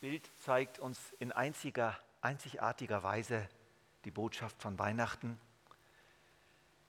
Bild 0.00 0.30
zeigt 0.38 0.78
uns 0.78 0.98
in 1.18 1.30
einziger, 1.30 1.94
einzigartiger 2.22 3.02
Weise 3.02 3.46
die 4.06 4.10
Botschaft 4.10 4.62
von 4.62 4.78
Weihnachten. 4.78 5.38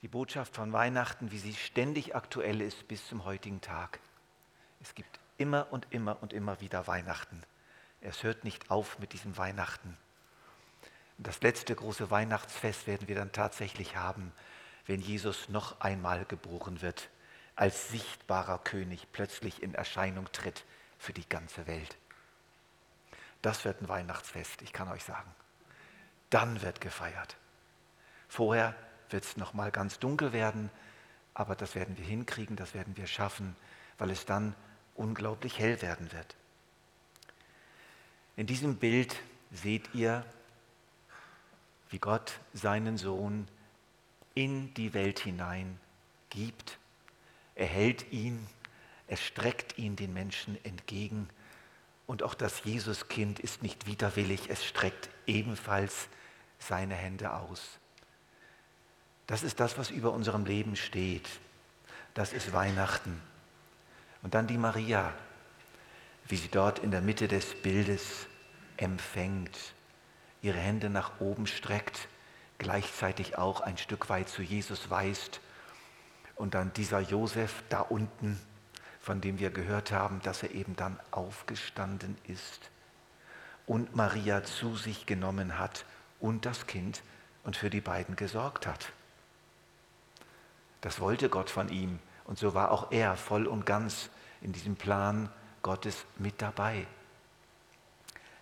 Die 0.01 0.07
Botschaft 0.07 0.55
von 0.55 0.71
Weihnachten, 0.71 1.29
wie 1.29 1.37
sie 1.37 1.53
ständig 1.53 2.15
aktuell 2.15 2.61
ist 2.61 2.87
bis 2.87 3.05
zum 3.05 3.25
heutigen 3.25 3.59
Tag. 3.59 3.99
Es 4.81 4.95
gibt 4.95 5.20
immer 5.37 5.67
und 5.71 5.87
immer 5.89 6.23
und 6.23 6.31
immer 6.31 6.61
wieder 6.61 6.87
Weihnachten. 6.87 7.43
Es 7.99 8.23
hört 8.23 8.45
nicht 8.45 8.71
auf 8.71 8.97
mit 8.99 9.12
diesem 9.12 9.35
Weihnachten. 9.35 9.98
Das 11.17 11.41
letzte 11.41 11.75
große 11.75 12.12
Weihnachtsfest 12.12 12.87
werden 12.87 13.09
wir 13.09 13.15
dann 13.15 13.34
tatsächlich 13.34 13.98
haben, 13.98 14.31
wenn 14.85 15.01
Jesus 15.01 15.49
noch 15.49 15.81
einmal 15.81 16.23
geboren 16.23 16.81
wird, 16.81 17.09
als 17.57 17.89
sichtbarer 17.89 18.59
König 18.59 19.07
plötzlich 19.12 19.62
in 19.62 19.75
Erscheinung 19.75 20.31
tritt 20.31 20.63
für 20.98 21.12
die 21.12 21.27
ganze 21.27 21.67
Welt. 21.67 21.98
Das 23.41 23.65
wird 23.65 23.81
ein 23.81 23.89
Weihnachtsfest, 23.89 24.61
ich 24.61 24.73
kann 24.73 24.87
euch 24.89 25.03
sagen. 25.03 25.33
Dann 26.29 26.61
wird 26.61 26.81
gefeiert. 26.81 27.37
Vorher 28.27 28.75
wird 29.09 29.23
es 29.23 29.37
noch 29.37 29.53
mal 29.53 29.71
ganz 29.71 29.99
dunkel 29.99 30.31
werden, 30.31 30.69
aber 31.33 31.55
das 31.55 31.75
werden 31.75 31.98
wir 31.98 32.05
hinkriegen, 32.05 32.55
das 32.55 32.73
werden 32.73 32.95
wir 32.98 33.07
schaffen, 33.07 33.55
weil 33.98 34.09
es 34.11 34.25
dann 34.25 34.55
unglaublich 34.95 35.59
hell 35.59 35.81
werden 35.81 36.11
wird. 36.11 36.35
In 38.35 38.48
diesem 38.48 38.77
Bild 38.77 39.15
seht 39.51 39.93
ihr, 39.93 40.26
wie 41.89 41.99
Gott 41.99 42.39
seinen 42.53 42.98
Sohn 42.98 43.48
in 44.33 44.73
die 44.76 44.93
Welt 44.93 45.20
hinein 45.20 45.79
gibt. 46.29 46.79
Er 47.55 47.67
hält 47.67 48.11
ihn, 48.13 48.48
er 49.07 49.17
streckt 49.17 49.77
ihn 49.77 49.98
den 49.98 50.13
Menschen 50.13 50.63
entgegen 50.63 51.27
und 52.12 52.23
auch 52.23 52.34
das 52.34 52.65
Jesuskind 52.65 53.40
ist 53.40 53.63
nicht 53.63 53.87
widerwillig, 53.87 54.49
es 54.49 54.65
streckt 54.65 55.07
ebenfalls 55.27 56.09
seine 56.59 56.93
Hände 56.93 57.31
aus. 57.31 57.79
Das 59.27 59.43
ist 59.43 59.62
das, 59.62 59.77
was 59.77 59.91
über 59.91 60.12
unserem 60.12 60.43
Leben 60.43 60.76
steht. 60.76 61.29
Das 62.13 62.34
ist 62.34 62.51
Weihnachten. 62.51 63.21
Und 64.23 64.34
dann 64.34 64.45
die 64.45 64.57
Maria, 64.57 65.13
wie 66.28 66.35
sie 66.35 66.50
dort 66.50 66.79
in 66.79 66.91
der 66.91 67.00
Mitte 67.00 67.29
des 67.29 67.56
Bildes 67.62 68.28
empfängt, 68.75 69.57
ihre 70.41 70.59
Hände 70.59 70.89
nach 70.89 71.22
oben 71.22 71.47
streckt, 71.47 72.09
gleichzeitig 72.57 73.38
auch 73.38 73.62
ein 73.62 73.78
Stück 73.78 74.09
weit 74.09 74.28
zu 74.28 74.41
Jesus 74.41 74.89
weist. 74.89 75.39
Und 76.35 76.56
dann 76.56 76.73
dieser 76.73 77.00
Josef 77.00 77.63
da 77.69 77.79
unten, 77.79 78.38
von 79.02 79.19
dem 79.19 79.40
wir 79.40 79.50
gehört 79.50 79.91
haben, 79.91 80.22
dass 80.22 80.44
er 80.44 80.52
eben 80.52 80.75
dann 80.75 81.00
aufgestanden 81.09 82.18
ist 82.28 82.69
und 83.66 83.96
Maria 83.96 84.44
zu 84.44 84.75
sich 84.75 85.06
genommen 85.06 85.57
hat 85.57 85.85
und 86.19 86.46
das 86.46 86.68
Kind 86.68 87.02
und 87.44 87.57
für 87.57 87.69
die 87.69 87.81
beiden 87.81 88.16
gesorgt 88.16 88.68
hat. 88.68 88.91
Das 90.81 91.00
wollte 91.00 91.29
Gott 91.29 91.50
von 91.50 91.69
ihm 91.69 92.00
und 92.25 92.38
so 92.38 92.53
war 92.53 92.72
auch 92.72 92.91
er 92.91 93.18
voll 93.18 93.47
und 93.47 93.66
ganz 93.66 94.09
in 94.41 94.53
diesem 94.53 94.75
Plan 94.75 95.29
Gottes 95.63 96.06
mit 96.17 96.41
dabei. 96.41 96.85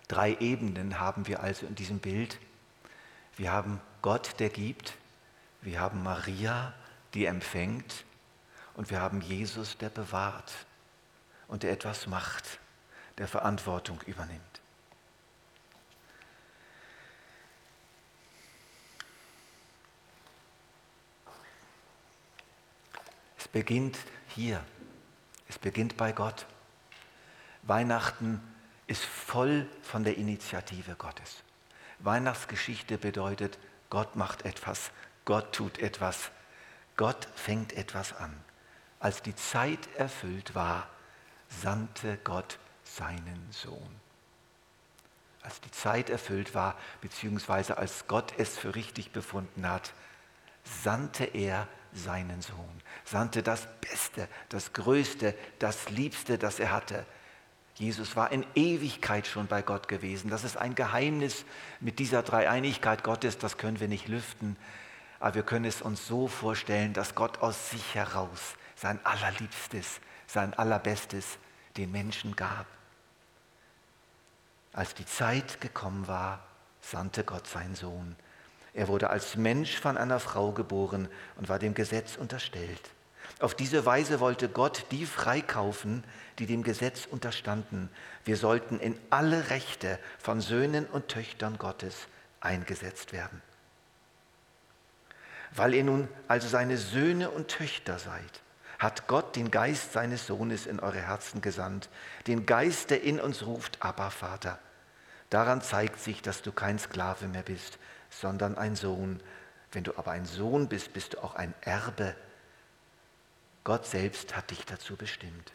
Drei 0.08 0.36
Ebenen 0.40 0.98
haben 1.00 1.26
wir 1.26 1.40
also 1.40 1.66
in 1.66 1.74
diesem 1.74 2.00
Bild. 2.00 2.38
Wir 3.36 3.52
haben 3.52 3.80
Gott, 4.02 4.40
der 4.40 4.48
gibt, 4.48 4.94
wir 5.62 5.80
haben 5.80 6.02
Maria, 6.02 6.74
die 7.14 7.26
empfängt 7.26 8.04
und 8.80 8.88
wir 8.88 9.02
haben 9.02 9.20
Jesus, 9.20 9.76
der 9.76 9.90
bewahrt 9.90 10.50
und 11.48 11.64
der 11.64 11.72
etwas 11.72 12.06
macht, 12.06 12.58
der 13.18 13.28
Verantwortung 13.28 14.00
übernimmt. 14.06 14.40
Es 23.36 23.48
beginnt 23.48 23.98
hier. 24.28 24.64
Es 25.46 25.58
beginnt 25.58 25.98
bei 25.98 26.12
Gott. 26.12 26.46
Weihnachten 27.64 28.40
ist 28.86 29.04
voll 29.04 29.68
von 29.82 30.04
der 30.04 30.16
Initiative 30.16 30.94
Gottes. 30.94 31.42
Weihnachtsgeschichte 31.98 32.96
bedeutet, 32.96 33.58
Gott 33.90 34.16
macht 34.16 34.46
etwas, 34.46 34.90
Gott 35.26 35.52
tut 35.52 35.76
etwas, 35.80 36.30
Gott 36.96 37.28
fängt 37.34 37.74
etwas 37.74 38.14
an. 38.14 38.42
Als 39.00 39.22
die 39.22 39.34
Zeit 39.34 39.88
erfüllt 39.96 40.54
war, 40.54 40.86
sandte 41.48 42.18
Gott 42.22 42.58
seinen 42.84 43.48
Sohn. 43.50 44.00
Als 45.42 45.60
die 45.62 45.70
Zeit 45.70 46.10
erfüllt 46.10 46.54
war, 46.54 46.76
beziehungsweise 47.00 47.78
als 47.78 48.06
Gott 48.06 48.34
es 48.36 48.58
für 48.58 48.74
richtig 48.74 49.10
befunden 49.10 49.68
hat, 49.68 49.94
sandte 50.84 51.24
er 51.24 51.66
seinen 51.94 52.42
Sohn, 52.42 52.82
sandte 53.04 53.42
das 53.42 53.66
Beste, 53.80 54.28
das 54.50 54.74
Größte, 54.74 55.34
das 55.58 55.88
Liebste, 55.88 56.36
das 56.36 56.60
er 56.60 56.70
hatte. 56.70 57.06
Jesus 57.76 58.14
war 58.16 58.30
in 58.30 58.44
Ewigkeit 58.54 59.26
schon 59.26 59.46
bei 59.46 59.62
Gott 59.62 59.88
gewesen. 59.88 60.28
Das 60.28 60.44
ist 60.44 60.58
ein 60.58 60.74
Geheimnis 60.74 61.46
mit 61.80 61.98
dieser 61.98 62.22
Dreieinigkeit 62.22 63.02
Gottes, 63.02 63.38
das 63.38 63.56
können 63.56 63.80
wir 63.80 63.88
nicht 63.88 64.08
lüften. 64.08 64.58
Aber 65.18 65.36
wir 65.36 65.42
können 65.42 65.64
es 65.64 65.80
uns 65.80 66.06
so 66.06 66.28
vorstellen, 66.28 66.92
dass 66.92 67.14
Gott 67.14 67.38
aus 67.38 67.70
sich 67.70 67.94
heraus 67.94 68.56
sein 68.80 68.98
allerliebstes, 69.04 70.00
sein 70.26 70.54
allerbestes 70.54 71.38
den 71.76 71.92
Menschen 71.92 72.34
gab. 72.34 72.66
Als 74.72 74.94
die 74.94 75.04
Zeit 75.04 75.60
gekommen 75.60 76.08
war, 76.08 76.40
sandte 76.80 77.24
Gott 77.24 77.46
seinen 77.46 77.74
Sohn. 77.74 78.16
Er 78.72 78.88
wurde 78.88 79.10
als 79.10 79.36
Mensch 79.36 79.78
von 79.78 79.98
einer 79.98 80.18
Frau 80.18 80.52
geboren 80.52 81.08
und 81.36 81.48
war 81.48 81.58
dem 81.58 81.74
Gesetz 81.74 82.16
unterstellt. 82.16 82.90
Auf 83.40 83.54
diese 83.54 83.84
Weise 83.84 84.18
wollte 84.20 84.48
Gott 84.48 84.86
die 84.90 85.04
freikaufen, 85.04 86.02
die 86.38 86.46
dem 86.46 86.62
Gesetz 86.62 87.04
unterstanden. 87.04 87.90
Wir 88.24 88.38
sollten 88.38 88.80
in 88.80 88.98
alle 89.10 89.50
Rechte 89.50 89.98
von 90.18 90.40
Söhnen 90.40 90.86
und 90.86 91.08
Töchtern 91.08 91.58
Gottes 91.58 92.06
eingesetzt 92.40 93.12
werden. 93.12 93.42
Weil 95.52 95.74
ihr 95.74 95.84
nun 95.84 96.08
also 96.28 96.48
seine 96.48 96.78
Söhne 96.78 97.30
und 97.30 97.48
Töchter 97.48 97.98
seid, 97.98 98.40
hat 98.80 99.06
Gott 99.06 99.36
den 99.36 99.50
Geist 99.50 99.92
seines 99.92 100.26
Sohnes 100.26 100.64
in 100.64 100.80
eure 100.80 101.02
Herzen 101.02 101.42
gesandt, 101.42 101.90
den 102.26 102.46
Geist, 102.46 102.88
der 102.88 103.02
in 103.02 103.20
uns 103.20 103.44
ruft, 103.44 103.76
aber 103.80 104.10
Vater. 104.10 104.58
Daran 105.28 105.60
zeigt 105.60 106.00
sich, 106.00 106.22
dass 106.22 106.40
du 106.40 106.50
kein 106.50 106.78
Sklave 106.78 107.28
mehr 107.28 107.42
bist, 107.42 107.78
sondern 108.08 108.56
ein 108.56 108.74
Sohn. 108.74 109.22
Wenn 109.70 109.84
du 109.84 109.96
aber 109.98 110.12
ein 110.12 110.24
Sohn 110.24 110.66
bist, 110.66 110.94
bist 110.94 111.12
du 111.12 111.22
auch 111.22 111.34
ein 111.34 111.52
Erbe. 111.60 112.16
Gott 113.64 113.86
selbst 113.86 114.34
hat 114.34 114.50
dich 114.50 114.64
dazu 114.64 114.96
bestimmt. 114.96 115.52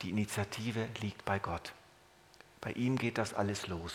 Die 0.00 0.08
Initiative 0.08 0.88
liegt 1.02 1.26
bei 1.26 1.38
Gott. 1.38 1.74
Bei 2.62 2.72
ihm 2.72 2.96
geht 2.96 3.18
das 3.18 3.34
alles 3.34 3.66
los. 3.66 3.92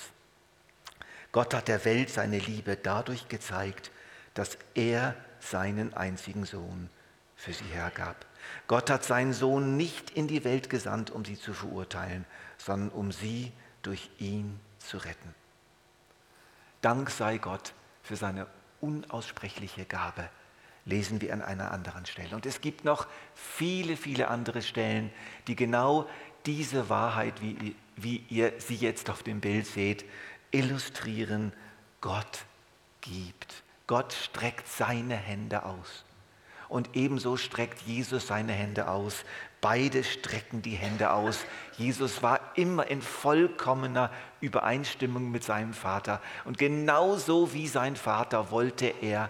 Gott 1.31 1.55
hat 1.55 1.67
der 1.67 1.83
Welt 1.83 2.11
seine 2.11 2.37
Liebe 2.37 2.77
dadurch 2.77 3.27
gezeigt, 3.27 3.89
dass 4.35 4.59
er 4.75 5.15
seinen 5.39 5.95
einzigen 5.95 6.45
Sohn 6.45 6.91
für 7.35 7.53
sie 7.53 7.65
hergab. 7.65 8.25
Gott 8.67 8.89
hat 8.89 9.03
seinen 9.03 9.33
Sohn 9.33 9.77
nicht 9.77 10.11
in 10.11 10.27
die 10.27 10.43
Welt 10.43 10.69
gesandt, 10.69 11.11
um 11.11 11.25
sie 11.25 11.39
zu 11.39 11.53
verurteilen, 11.53 12.25
sondern 12.57 12.89
um 12.89 13.11
sie 13.11 13.51
durch 13.81 14.09
ihn 14.19 14.59
zu 14.79 14.97
retten. 14.97 15.33
Dank 16.81 17.09
sei 17.09 17.37
Gott 17.37 17.73
für 18.03 18.15
seine 18.15 18.47
unaussprechliche 18.81 19.85
Gabe, 19.85 20.29
lesen 20.85 21.21
wir 21.21 21.33
an 21.33 21.41
einer 21.41 21.71
anderen 21.71 22.05
Stelle. 22.05 22.35
Und 22.35 22.45
es 22.45 22.61
gibt 22.61 22.85
noch 22.85 23.07
viele, 23.33 23.97
viele 23.97 24.27
andere 24.27 24.61
Stellen, 24.61 25.11
die 25.47 25.55
genau 25.55 26.07
diese 26.45 26.89
Wahrheit, 26.89 27.41
wie, 27.41 27.75
wie 27.95 28.23
ihr 28.29 28.53
sie 28.59 28.75
jetzt 28.75 29.09
auf 29.09 29.23
dem 29.23 29.41
Bild 29.41 29.65
seht, 29.65 30.05
illustrieren. 30.51 31.53
Gott 32.01 32.45
gibt. 33.01 33.63
Gott 33.87 34.13
streckt 34.13 34.67
seine 34.67 35.15
Hände 35.15 35.65
aus. 35.65 36.04
Und 36.75 36.89
ebenso 36.93 37.37
streckt 37.37 37.83
Jesus 37.83 38.27
seine 38.27 38.51
Hände 38.51 38.89
aus. 38.89 39.23
Beide 39.61 40.03
strecken 40.03 40.61
die 40.61 40.75
Hände 40.75 41.11
aus. 41.11 41.45
Jesus 41.77 42.21
war 42.21 42.41
immer 42.55 42.87
in 42.87 43.01
vollkommener 43.01 44.11
Übereinstimmung 44.41 45.31
mit 45.31 45.45
seinem 45.45 45.73
Vater. 45.73 46.21
Und 46.43 46.57
genauso 46.57 47.53
wie 47.53 47.69
sein 47.69 47.95
Vater 47.95 48.51
wollte 48.51 48.87
er 48.87 49.29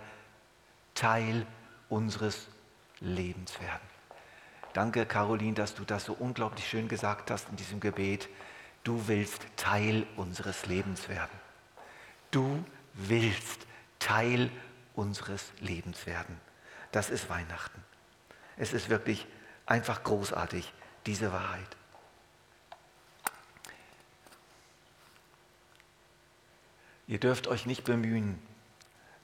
Teil 0.96 1.46
unseres 1.88 2.48
Lebens 3.00 3.62
werden. 3.62 3.88
Danke, 4.74 5.06
Caroline, 5.06 5.54
dass 5.54 5.76
du 5.76 5.84
das 5.84 6.06
so 6.06 6.14
unglaublich 6.14 6.68
schön 6.68 6.88
gesagt 6.88 7.30
hast 7.30 7.48
in 7.50 7.58
diesem 7.58 7.80
Gebet. 7.80 8.28
Du 8.84 9.08
willst 9.08 9.46
Teil 9.56 10.08
unseres 10.16 10.66
Lebens 10.66 11.10
werden. 11.10 11.40
Du 12.32 12.66
willst 12.96 13.68
Teil 14.00 14.50
unseres 14.96 15.52
Lebens 15.60 16.08
werden. 16.08 16.42
Das 16.96 17.10
ist 17.10 17.30
Weihnachten. 17.30 17.84
Es 18.56 18.72
ist 18.72 18.88
wirklich 18.88 19.28
einfach 19.66 20.02
großartig, 20.06 20.72
diese 21.06 21.34
Wahrheit. 21.34 21.68
Ihr 27.06 27.20
dürft 27.20 27.48
euch 27.48 27.66
nicht 27.66 27.84
bemühen, 27.84 28.42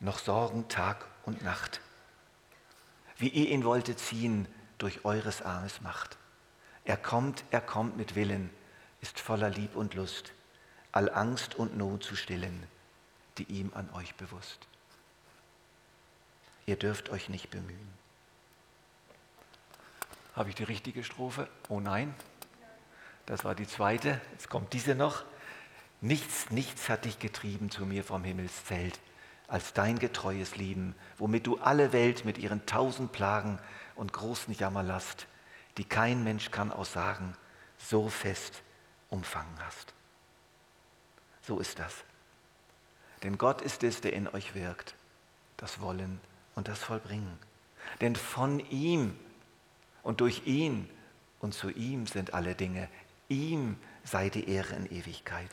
noch 0.01 0.19
sorgen 0.19 0.67
Tag 0.67 1.05
und 1.23 1.43
Nacht. 1.43 1.79
Wie 3.15 3.29
ihr 3.29 3.47
ihn 3.47 3.63
wolltet 3.63 3.99
ziehen 3.99 4.49
durch 4.77 5.05
eures 5.05 5.41
Armes 5.41 5.79
Macht. 5.79 6.17
Er 6.83 6.97
kommt, 6.97 7.45
er 7.51 7.61
kommt 7.61 7.95
mit 7.95 8.15
Willen, 8.15 8.49
ist 8.99 9.17
voller 9.17 9.49
Lieb 9.49 9.77
und 9.77 9.93
Lust, 9.93 10.33
all 10.91 11.09
Angst 11.09 11.55
und 11.55 11.77
Not 11.77 12.03
zu 12.03 12.17
stillen, 12.17 12.67
die 13.37 13.45
ihm 13.45 13.71
an 13.73 13.89
euch 13.93 14.13
bewusst. 14.15 14.67
Ihr 16.65 16.75
dürft 16.75 17.09
euch 17.09 17.29
nicht 17.29 17.49
bemühen. 17.49 17.91
Habe 20.35 20.49
ich 20.49 20.55
die 20.55 20.63
richtige 20.63 21.03
Strophe? 21.03 21.47
Oh 21.67 21.79
nein. 21.79 22.13
Das 23.25 23.43
war 23.43 23.55
die 23.55 23.67
zweite. 23.67 24.21
Jetzt 24.31 24.49
kommt 24.49 24.73
diese 24.73 24.95
noch. 24.95 25.23
Nichts, 26.01 26.49
nichts 26.49 26.89
hat 26.89 27.05
dich 27.05 27.19
getrieben 27.19 27.69
zu 27.69 27.85
mir 27.85 28.03
vom 28.03 28.23
Himmelszelt, 28.23 28.99
als 29.47 29.73
dein 29.73 29.99
getreues 29.99 30.55
Lieben, 30.55 30.95
womit 31.17 31.45
du 31.45 31.57
alle 31.57 31.93
Welt 31.93 32.25
mit 32.25 32.37
ihren 32.37 32.65
tausend 32.65 33.11
Plagen 33.11 33.59
und 33.95 34.11
großen 34.11 34.53
Jammerlast, 34.55 35.27
die 35.77 35.85
kein 35.85 36.23
Mensch 36.23 36.49
kann 36.49 36.71
aussagen, 36.71 37.35
so 37.77 38.09
fest 38.09 38.63
umfangen 39.09 39.59
hast. 39.59 39.93
So 41.43 41.59
ist 41.59 41.77
das. 41.77 41.93
Denn 43.23 43.37
Gott 43.37 43.61
ist 43.61 43.83
es, 43.83 44.01
der 44.01 44.13
in 44.13 44.27
euch 44.27 44.55
wirkt, 44.55 44.95
das 45.57 45.79
Wollen 45.81 46.19
und 46.55 46.67
das 46.67 46.79
Vollbringen. 46.79 47.37
Denn 47.99 48.15
von 48.15 48.59
ihm 48.71 49.17
und 50.03 50.21
durch 50.21 50.45
ihn 50.45 50.89
und 51.39 51.53
zu 51.53 51.69
ihm 51.69 52.07
sind 52.07 52.33
alle 52.33 52.55
Dinge. 52.55 52.87
Ihm 53.29 53.77
sei 54.03 54.29
die 54.29 54.49
Ehre 54.49 54.75
in 54.75 54.91
Ewigkeit. 54.91 55.49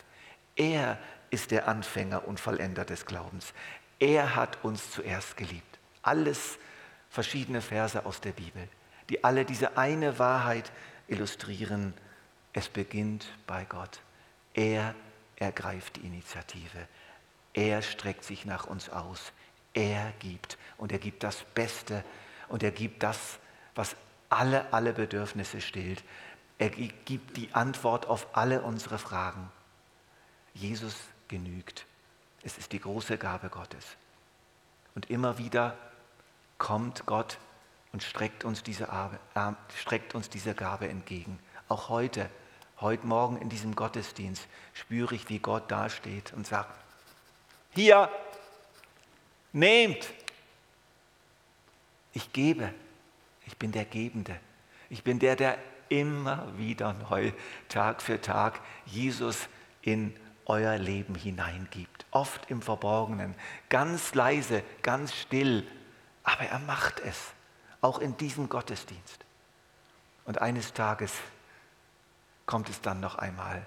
Er 0.57 0.99
ist 1.31 1.51
der 1.51 1.69
Anfänger 1.69 2.27
und 2.27 2.41
Vollender 2.41 2.85
des 2.85 3.07
Glaubens. 3.07 3.53
Er 3.99 4.35
hat 4.35 4.65
uns 4.65 4.91
zuerst 4.91 5.37
geliebt. 5.37 5.79
Alles 6.03 6.59
verschiedene 7.11 7.61
Verse 7.61 8.05
aus 8.05 8.21
der 8.21 8.33
Bibel, 8.33 8.69
die 9.09 9.25
alle 9.25 9.45
diese 9.45 9.77
eine 9.77 10.19
Wahrheit 10.19 10.71
illustrieren. 11.07 11.95
Es 12.53 12.69
beginnt 12.69 13.27
bei 13.47 13.65
Gott. 13.65 14.01
Er 14.55 14.95
ergreift 15.37 15.97
die 15.97 16.07
Initiative. 16.07 16.89
Er 17.55 17.83
streckt 17.83 18.25
sich 18.25 18.45
nach 18.45 18.67
uns 18.67 18.89
aus. 18.89 19.33
Er 19.75 20.13
gibt 20.19 20.59
und 20.77 20.93
er 20.93 20.99
gibt 20.99 21.23
das 21.23 21.45
Beste 21.55 22.05
und 22.49 22.63
er 22.63 22.71
gibt 22.71 23.03
das, 23.03 23.39
was 23.75 23.97
alle, 24.29 24.73
alle 24.73 24.93
Bedürfnisse 24.93 25.61
stillt. 25.61 26.03
Er 26.59 26.71
gibt 26.71 27.37
die 27.37 27.53
Antwort 27.53 28.07
auf 28.07 28.27
alle 28.33 28.63
unsere 28.63 28.99
Fragen. 28.99 29.51
Jesus 30.55 30.95
genügt. 31.29 31.87
Es 32.43 32.59
ist 32.59 32.73
die 32.73 32.81
große 32.81 33.19
Gabe 33.19 33.49
Gottes. 33.49 33.97
Und 34.95 35.11
immer 35.11 35.39
wieder 35.39 35.77
kommt 36.57 37.07
Gott 37.07 37.39
und 37.93 38.03
streckt 38.03 38.45
uns 38.45 38.63
diese, 38.63 38.85
äh, 38.85 39.53
streckt 39.77 40.15
uns 40.15 40.29
diese 40.29 40.55
Gabe 40.55 40.89
entgegen. 40.89 41.39
Auch 41.69 41.89
heute, 41.89 42.29
heute 42.81 43.07
Morgen 43.07 43.37
in 43.37 43.49
diesem 43.49 43.75
Gottesdienst 43.75 44.47
spüre 44.73 45.15
ich, 45.15 45.29
wie 45.29 45.39
Gott 45.39 45.71
dasteht 45.71 46.33
und 46.33 46.47
sagt, 46.47 46.75
hier, 47.75 48.11
nehmt, 49.53 50.09
ich 52.13 52.33
gebe, 52.33 52.73
ich 53.47 53.57
bin 53.57 53.73
der 53.73 53.85
Gebende, 53.85 54.39
ich 54.91 55.05
bin 55.05 55.19
der, 55.19 55.37
der 55.37 55.59
immer 55.89 56.57
wieder 56.57 56.93
neu, 56.95 57.33
Tag 57.69 58.03
für 58.03 58.21
Tag, 58.21 58.61
Jesus 58.87 59.49
in 59.83 60.15
euer 60.47 60.79
Leben 60.79 61.15
hineingibt. 61.15 62.07
Oft 62.11 62.51
im 62.51 62.63
Verborgenen, 62.63 63.35
ganz 63.69 64.15
leise, 64.15 64.63
ganz 64.83 65.15
still. 65.15 65.67
Aber 66.23 66.45
er 66.45 66.59
macht 66.59 67.01
es, 67.01 67.33
auch 67.81 67.99
in 67.99 68.17
diesem 68.17 68.49
Gottesdienst. 68.49 69.25
Und 70.25 70.41
eines 70.41 70.73
Tages 70.73 71.13
kommt 72.47 72.69
es 72.69 72.81
dann 72.81 73.01
noch 73.01 73.17
einmal. 73.17 73.65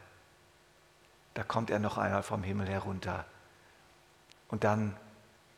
Da 1.33 1.43
kommt 1.43 1.69
er 1.69 1.79
noch 1.79 1.97
einmal 1.97 2.23
vom 2.23 2.43
Himmel 2.43 2.67
herunter. 2.67 3.25
Und 4.47 4.63
dann 4.63 4.95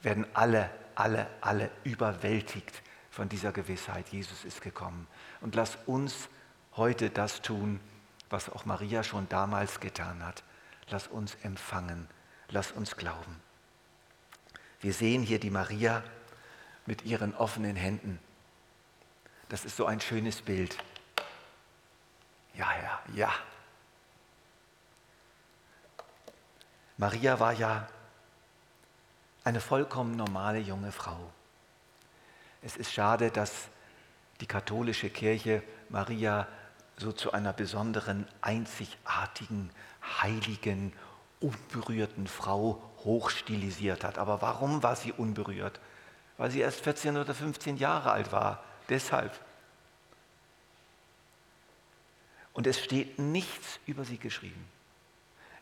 werden 0.04 0.28
alle, 0.34 0.70
alle, 0.96 1.28
alle 1.42 1.72
überwältigt 1.84 2.82
von 3.10 3.30
dieser 3.30 3.52
Gewissheit, 3.52 4.10
Jesus 4.10 4.44
ist 4.44 4.62
gekommen. 4.62 5.08
Und 5.42 5.56
lass 5.56 5.78
uns 5.86 6.30
heute 6.76 7.10
das 7.10 7.42
tun, 7.42 7.80
was 8.30 8.50
auch 8.50 8.66
Maria 8.66 9.04
schon 9.04 9.30
damals 9.30 9.80
getan 9.80 10.26
hat. 10.26 10.44
Lass 10.90 11.08
uns 11.08 11.36
empfangen, 11.44 12.08
lass 12.50 12.72
uns 12.72 12.98
glauben. 12.98 13.40
Wir 14.82 14.94
sehen 14.94 15.24
hier 15.24 15.40
die 15.40 15.50
Maria 15.50 16.04
mit 16.86 17.06
ihren 17.06 17.34
offenen 17.36 17.76
Händen. 17.76 18.20
Das 19.50 19.66
ist 19.66 19.78
so 19.78 19.86
ein 19.86 20.02
schönes 20.02 20.42
Bild. 20.42 20.78
Ja, 22.56 22.68
ja, 22.82 23.00
ja. 23.16 23.34
Maria 26.98 27.40
war 27.40 27.54
ja 27.54 27.88
eine 29.44 29.60
vollkommen 29.60 30.16
normale 30.16 30.60
junge 30.60 30.92
Frau. 30.92 31.32
Es 32.62 32.78
ist 32.78 32.94
schade, 32.94 33.30
dass 33.30 33.68
die 34.40 34.46
katholische 34.46 35.10
Kirche 35.10 35.64
Maria 35.90 36.48
so 36.98 37.12
zu 37.12 37.32
einer 37.34 37.54
besonderen, 37.54 38.28
einzigartigen, 38.42 39.70
heiligen, 40.22 40.94
unberührten 41.40 42.28
Frau 42.28 42.82
hochstilisiert 43.04 44.04
hat. 44.04 44.18
Aber 44.18 44.42
warum 44.42 44.82
war 44.84 44.96
sie 44.96 45.12
unberührt? 45.12 45.80
Weil 46.38 46.52
sie 46.52 46.62
erst 46.62 46.82
14 46.82 47.18
oder 47.18 47.34
15 47.34 47.78
Jahre 47.78 48.12
alt 48.12 48.32
war. 48.32 48.64
Deshalb. 48.90 49.38
Und 52.54 52.68
es 52.68 52.82
steht 52.82 53.20
nichts 53.20 53.80
über 53.86 54.06
sie 54.06 54.18
geschrieben. 54.18 54.66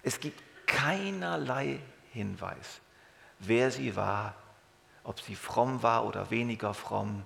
Es 0.03 0.19
gibt 0.19 0.41
keinerlei 0.67 1.79
Hinweis, 2.11 2.81
wer 3.41 3.71
sie 3.71 3.95
war, 3.95 4.35
ob 5.03 5.19
sie 5.19 5.35
fromm 5.35 5.83
war 5.83 6.05
oder 6.05 6.29
weniger 6.31 6.73
fromm, 6.73 7.23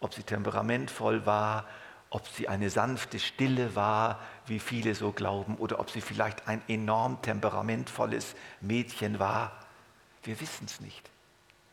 ob 0.00 0.14
sie 0.14 0.22
temperamentvoll 0.22 1.26
war 1.26 1.64
ob 2.14 2.28
sie 2.28 2.46
eine 2.46 2.70
sanfte 2.70 3.18
Stille 3.18 3.74
war, 3.74 4.20
wie 4.46 4.60
viele 4.60 4.94
so 4.94 5.10
glauben, 5.10 5.56
oder 5.56 5.80
ob 5.80 5.90
sie 5.90 6.00
vielleicht 6.00 6.46
ein 6.46 6.62
enorm 6.68 7.20
temperamentvolles 7.22 8.36
Mädchen 8.60 9.18
war. 9.18 9.50
Wir 10.22 10.38
wissen 10.40 10.66
es 10.66 10.80
nicht. 10.80 11.10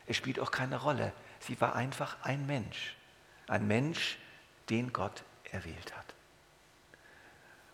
Es 0.07 0.17
spielt 0.17 0.39
auch 0.39 0.49
keine 0.49 0.77
Rolle. 0.77 1.13
Sie 1.41 1.61
war 1.61 1.75
einfach 1.75 2.17
ein 2.23 2.47
Mensch. 2.47 2.95
Ein 3.47 3.67
Mensch, 3.67 4.17
den 4.71 4.91
Gott 4.91 5.23
erwählt 5.51 5.95
hat. 5.95 6.15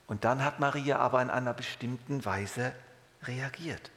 Und 0.08 0.26
dann 0.26 0.44
hat 0.44 0.60
Maria 0.60 1.00
aber 1.00 1.22
in 1.22 1.30
einer 1.30 1.54
bestimmten 1.54 2.26
Weise 2.26 2.74
reagiert. 3.24 3.92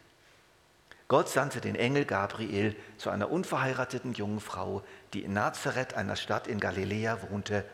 Gott 1.10 1.28
sandte 1.28 1.60
den 1.60 1.74
Engel 1.74 2.04
Gabriel 2.04 2.76
zu 2.96 3.10
einer 3.10 3.32
unverheirateten 3.32 4.12
jungen 4.12 4.38
Frau, 4.38 4.84
die 5.12 5.24
in 5.24 5.32
Nazareth, 5.32 5.94
einer 5.94 6.14
Stadt 6.14 6.46
in 6.46 6.60
Galiläa, 6.60 7.18
wohnte 7.30 7.64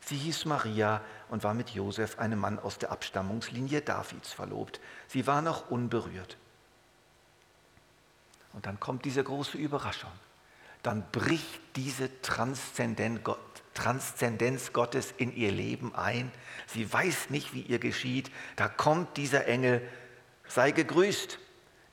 Sie 0.00 0.16
hieß 0.16 0.46
Maria 0.46 1.02
und 1.28 1.44
war 1.44 1.52
mit 1.52 1.68
Josef, 1.68 2.18
einem 2.18 2.38
Mann 2.38 2.58
aus 2.58 2.78
der 2.78 2.90
Abstammungslinie 2.90 3.82
Davids, 3.82 4.32
verlobt. 4.32 4.80
Sie 5.08 5.26
war 5.26 5.42
noch 5.42 5.70
unberührt. 5.70 6.38
Und 8.54 8.64
dann 8.64 8.80
kommt 8.80 9.04
diese 9.04 9.22
große 9.22 9.58
Überraschung. 9.58 10.12
Dann 10.82 11.04
bricht 11.12 11.60
diese 11.76 12.08
Transzendenz 12.22 13.22
Gottes 14.72 15.12
in 15.18 15.36
ihr 15.36 15.52
Leben 15.52 15.94
ein. 15.94 16.32
Sie 16.66 16.90
weiß 16.90 17.28
nicht, 17.28 17.52
wie 17.52 17.60
ihr 17.60 17.78
geschieht. 17.78 18.30
Da 18.56 18.68
kommt 18.68 19.18
dieser 19.18 19.44
Engel, 19.44 19.86
sei 20.48 20.70
gegrüßt. 20.70 21.38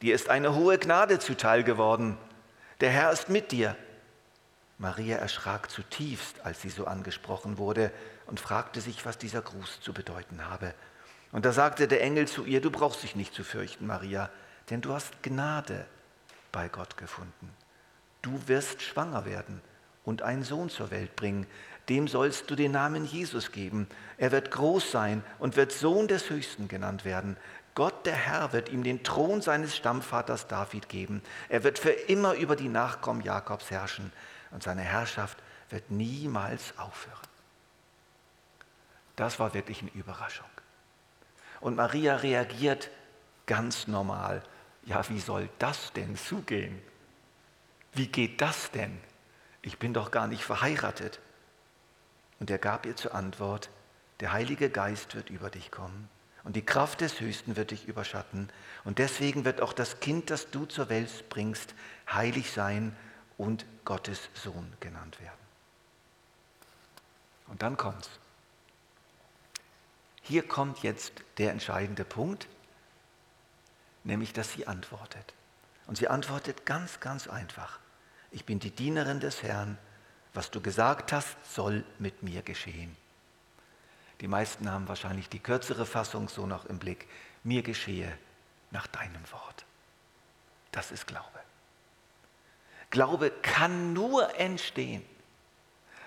Dir 0.02 0.14
ist 0.14 0.30
eine 0.30 0.56
hohe 0.56 0.78
Gnade 0.78 1.20
zuteil 1.20 1.64
geworden. 1.64 2.18
Der 2.82 2.90
Herr 2.90 3.12
ist 3.12 3.30
mit 3.30 3.52
dir. 3.52 3.76
Maria 4.78 5.18
erschrak 5.18 5.72
zutiefst, 5.72 6.42
als 6.46 6.62
sie 6.62 6.70
so 6.70 6.86
angesprochen 6.86 7.58
wurde 7.58 7.92
und 8.28 8.40
fragte 8.40 8.80
sich, 8.80 9.06
was 9.06 9.18
dieser 9.18 9.42
Gruß 9.42 9.82
zu 9.82 9.94
bedeuten 9.94 10.46
habe. 10.46 10.74
Und 11.32 11.46
da 11.46 11.52
sagte 11.52 11.88
der 11.88 12.02
Engel 12.04 12.28
zu 12.28 12.46
ihr, 12.46 12.62
du 12.62 12.70
brauchst 12.70 13.02
dich 13.02 13.16
nicht 13.16 13.34
zu 13.34 13.44
fürchten, 13.44 13.88
Maria, 13.88 14.30
denn 14.70 14.82
du 14.82 14.94
hast 14.94 15.24
Gnade 15.24 15.86
bei 16.52 16.70
Gott 16.70 16.98
gefunden. 16.98 17.52
Du 18.22 18.48
wirst 18.48 18.82
schwanger 18.82 19.26
werden 19.26 19.62
und 20.04 20.22
einen 20.22 20.44
Sohn 20.44 20.70
zur 20.70 20.92
Welt 20.92 21.16
bringen. 21.16 21.48
Dem 21.90 22.08
sollst 22.08 22.50
du 22.50 22.56
den 22.56 22.72
Namen 22.72 23.06
Jesus 23.06 23.52
geben. 23.52 23.88
Er 24.18 24.32
wird 24.32 24.52
groß 24.52 24.92
sein 24.92 25.24
und 25.40 25.56
wird 25.56 25.72
Sohn 25.72 26.08
des 26.08 26.30
Höchsten 26.30 26.68
genannt 26.68 27.04
werden. 27.04 27.38
Gott 27.78 28.08
der 28.08 28.16
Herr 28.16 28.54
wird 28.54 28.70
ihm 28.70 28.82
den 28.82 29.04
Thron 29.04 29.44
seines 29.44 29.78
Stammvaters 29.78 30.48
David 30.48 30.90
geben. 30.90 31.22
Er 31.48 31.64
wird 31.64 31.78
für 31.78 31.92
immer 31.92 32.34
über 32.34 32.56
die 32.56 32.70
Nachkommen 32.70 33.22
Jakobs 33.22 33.70
herrschen 33.70 34.12
und 34.50 34.64
seine 34.64 34.82
Herrschaft 34.82 35.38
wird 35.70 35.92
niemals 35.92 36.76
aufhören. 36.80 37.28
Das 39.16 39.38
war 39.38 39.54
wirklich 39.54 39.84
eine 39.84 39.92
Überraschung. 39.92 40.50
Und 41.60 41.76
Maria 41.76 42.16
reagiert 42.16 42.90
ganz 43.46 43.86
normal. 43.86 44.42
ja, 44.86 45.08
wie 45.10 45.20
soll 45.20 45.48
das 45.60 45.94
denn 45.94 46.18
zugehen? 46.18 46.82
Wie 47.94 48.08
geht 48.08 48.42
das 48.42 48.72
denn? 48.72 49.00
Ich 49.62 49.78
bin 49.78 49.94
doch 49.94 50.10
gar 50.10 50.26
nicht 50.26 50.44
verheiratet. 50.44 51.20
Und 52.40 52.50
er 52.50 52.58
gab 52.58 52.88
ihr 52.88 52.96
zur 52.96 53.14
Antwort, 53.14 53.70
der 54.20 54.32
Heilige 54.32 54.72
Geist 54.72 55.14
wird 55.14 55.30
über 55.30 55.52
dich 55.52 55.70
kommen 55.70 56.10
und 56.48 56.56
die 56.56 56.66
Kraft 56.66 57.02
des 57.02 57.20
Höchsten 57.20 57.58
wird 57.58 57.72
dich 57.72 57.90
überschatten. 57.90 58.50
Und 58.86 59.00
deswegen 59.00 59.44
wird 59.44 59.60
auch 59.60 59.74
das 59.74 60.00
Kind, 60.00 60.30
das 60.30 60.50
du 60.50 60.66
zur 60.66 60.88
Welt 60.88 61.28
bringst, 61.28 61.76
heilig 62.10 62.54
sein 62.54 62.96
und 63.38 63.66
Gottes 63.84 64.30
Sohn 64.34 64.72
genannt 64.80 65.20
werden. 65.20 65.42
Und 67.48 67.64
dann 67.64 67.76
kommt's. 67.76 68.10
Hier 70.22 70.48
kommt 70.48 70.84
jetzt 70.84 71.12
der 71.38 71.52
entscheidende 71.52 72.06
Punkt, 72.06 72.48
nämlich 74.06 74.32
dass 74.32 74.54
sie 74.54 74.68
antwortet. 74.68 75.34
Und 75.86 75.98
sie 75.98 76.08
antwortet 76.08 76.66
ganz, 76.66 77.02
ganz 77.02 77.28
einfach. 77.28 77.78
Ich 78.32 78.46
bin 78.46 78.60
die 78.60 78.72
Dienerin 78.72 79.20
des 79.20 79.44
Herrn. 79.44 79.78
Was 80.34 80.50
du 80.50 80.62
gesagt 80.62 81.12
hast, 81.12 81.36
soll 81.44 81.84
mit 82.00 82.24
mir 82.24 82.42
geschehen. 82.42 82.96
Die 84.22 84.28
meisten 84.28 84.72
haben 84.72 84.88
wahrscheinlich 84.88 85.30
die 85.30 85.40
kürzere 85.40 85.86
Fassung 85.86 86.30
so 86.30 86.48
noch 86.48 86.66
im 86.66 86.80
Blick. 86.80 87.08
Mir 87.44 87.62
geschehe 87.62 88.18
nach 88.72 88.88
deinem 88.88 89.32
Wort. 89.32 89.66
Das 90.72 90.92
ist 90.92 91.08
Glaube. 91.08 91.40
Glaube 92.90 93.32
kann 93.42 93.94
nur 93.94 94.40
entstehen, 94.40 95.04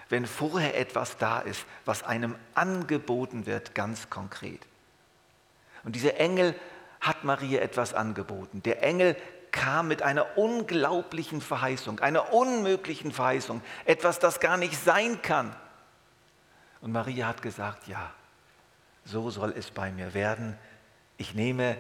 wenn 0.09 0.27
vorher 0.27 0.77
etwas 0.77 1.19
da 1.19 1.39
ist, 1.39 1.65
was 1.85 2.03
einem 2.03 2.35
angeboten 2.55 3.47
wird, 3.47 3.75
ganz 3.75 4.11
konkret. 4.11 4.61
Und 5.85 5.95
dieser 5.95 6.19
Engel 6.19 6.55
hat 7.01 7.25
Maria 7.25 7.61
etwas 7.61 7.95
angeboten. 7.95 8.63
Der 8.63 8.83
Engel 8.83 9.17
kam 9.53 9.89
mit 9.89 10.03
einer 10.03 10.37
unglaublichen 10.37 11.41
Verheißung, 11.41 12.01
einer 12.01 12.33
unmöglichen 12.33 13.13
Verheißung, 13.13 13.63
etwas, 13.85 14.19
das 14.19 14.41
gar 14.41 14.57
nicht 14.57 14.77
sein 14.83 15.23
kann. 15.23 15.55
Und 16.81 16.93
Maria 16.93 17.27
hat 17.27 17.43
gesagt, 17.43 17.89
ja, 17.89 18.13
so 19.05 19.31
soll 19.31 19.53
es 19.57 19.71
bei 19.71 19.91
mir 19.91 20.15
werden. 20.15 20.57
Ich 21.17 21.35
nehme 21.35 21.77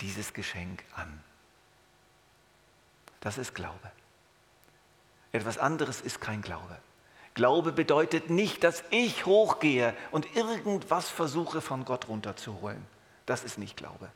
dieses 0.00 0.32
Geschenk 0.32 0.84
an. 0.96 1.22
Das 3.20 3.38
ist 3.38 3.54
Glaube. 3.54 3.90
Etwas 5.32 5.58
anderes 5.58 6.00
ist 6.00 6.20
kein 6.20 6.42
Glaube. 6.42 6.76
Glaube 7.34 7.72
bedeutet 7.72 8.30
nicht, 8.30 8.64
dass 8.64 8.82
ich 8.90 9.24
hochgehe 9.26 9.94
und 10.10 10.34
irgendwas 10.34 11.08
versuche 11.08 11.60
von 11.60 11.84
Gott 11.84 12.08
runterzuholen. 12.08 12.84
Das 13.26 13.44
ist 13.44 13.58
nicht 13.58 13.76
Glaube. 13.76 14.10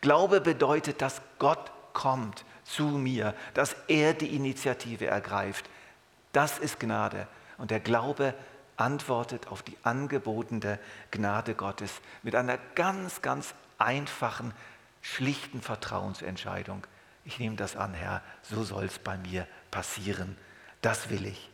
Glaube 0.00 0.40
bedeutet, 0.40 1.02
dass 1.02 1.20
Gott 1.38 1.72
kommt 1.92 2.44
zu 2.64 2.84
mir, 2.84 3.34
dass 3.54 3.74
er 3.88 4.14
die 4.14 4.36
Initiative 4.36 5.06
ergreift. 5.06 5.68
Das 6.32 6.58
ist 6.58 6.78
Gnade. 6.78 7.26
Und 7.58 7.72
der 7.72 7.80
Glaube 7.80 8.34
antwortet 8.80 9.48
auf 9.48 9.62
die 9.62 9.76
angebotene 9.82 10.78
Gnade 11.10 11.54
Gottes 11.54 12.00
mit 12.22 12.34
einer 12.34 12.58
ganz, 12.74 13.22
ganz 13.22 13.54
einfachen, 13.78 14.52
schlichten 15.02 15.60
Vertrauensentscheidung. 15.60 16.86
Ich 17.24 17.38
nehme 17.38 17.56
das 17.56 17.76
an, 17.76 17.94
Herr, 17.94 18.22
so 18.42 18.64
soll 18.64 18.84
es 18.84 18.98
bei 18.98 19.16
mir 19.18 19.46
passieren. 19.70 20.36
Das 20.80 21.10
will 21.10 21.26
ich. 21.26 21.50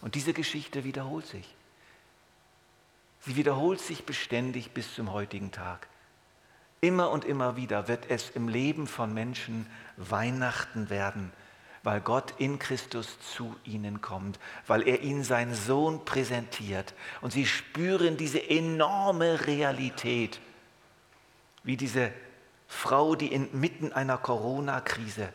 Und 0.00 0.16
diese 0.16 0.32
Geschichte 0.32 0.84
wiederholt 0.84 1.26
sich. 1.26 1.54
Sie 3.20 3.36
wiederholt 3.36 3.80
sich 3.80 4.04
beständig 4.04 4.72
bis 4.72 4.94
zum 4.94 5.12
heutigen 5.12 5.52
Tag. 5.52 5.86
Immer 6.80 7.10
und 7.10 7.24
immer 7.24 7.56
wieder 7.56 7.86
wird 7.86 8.10
es 8.10 8.30
im 8.30 8.48
Leben 8.48 8.88
von 8.88 9.14
Menschen 9.14 9.66
Weihnachten 9.96 10.90
werden, 10.90 11.32
weil 11.82 12.00
Gott 12.00 12.34
in 12.38 12.58
Christus 12.58 13.18
zu 13.34 13.56
ihnen 13.64 14.00
kommt, 14.00 14.38
weil 14.66 14.86
er 14.86 15.00
ihnen 15.02 15.24
seinen 15.24 15.54
Sohn 15.54 16.04
präsentiert. 16.04 16.94
Und 17.20 17.32
sie 17.32 17.46
spüren 17.46 18.16
diese 18.16 18.48
enorme 18.48 19.46
Realität, 19.46 20.40
wie 21.64 21.76
diese 21.76 22.12
Frau, 22.68 23.14
die 23.14 23.32
inmitten 23.32 23.92
einer 23.92 24.18
Corona-Krise 24.18 25.32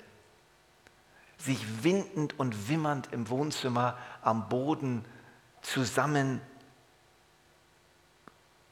sich 1.38 1.84
windend 1.84 2.40
und 2.40 2.70
wimmernd 2.70 3.10
im 3.12 3.30
Wohnzimmer 3.30 3.98
am 4.22 4.50
Boden 4.50 5.06
zusammen 5.62 6.42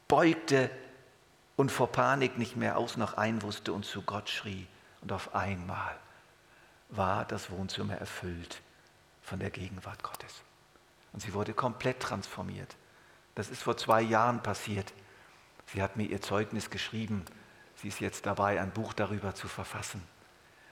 beugte 0.08 0.72
und 1.56 1.72
vor 1.72 1.92
Panik 1.92 2.38
nicht 2.38 2.56
mehr 2.56 2.78
aus 2.78 2.98
noch 2.98 3.16
ein 3.16 3.42
wusste 3.44 3.72
und 3.72 3.86
zu 3.86 4.02
Gott 4.02 4.30
schrie. 4.30 4.68
Und 5.02 5.12
auf 5.12 5.36
einmal 5.36 5.96
war 6.90 7.26
das 7.26 7.50
Wohnzimmer 7.52 7.96
erfüllt 7.96 8.62
von 9.22 9.40
der 9.40 9.50
Gegenwart 9.50 10.04
Gottes. 10.04 10.42
Und 11.14 11.22
sie 11.22 11.34
wurde 11.34 11.54
komplett 11.54 12.00
transformiert. 12.00 12.76
Das 13.36 13.50
ist 13.50 13.64
vor 13.64 13.78
zwei 13.78 14.02
Jahren 14.02 14.44
passiert. 14.44 14.94
Sie 15.68 15.82
hat 15.82 15.98
mir 15.98 16.06
ihr 16.06 16.22
Zeugnis 16.22 16.70
geschrieben. 16.70 17.26
Sie 17.76 17.88
ist 17.88 18.00
jetzt 18.00 18.26
dabei, 18.26 18.62
ein 18.62 18.72
Buch 18.72 18.94
darüber 18.94 19.36
zu 19.36 19.48
verfassen. 19.48 20.02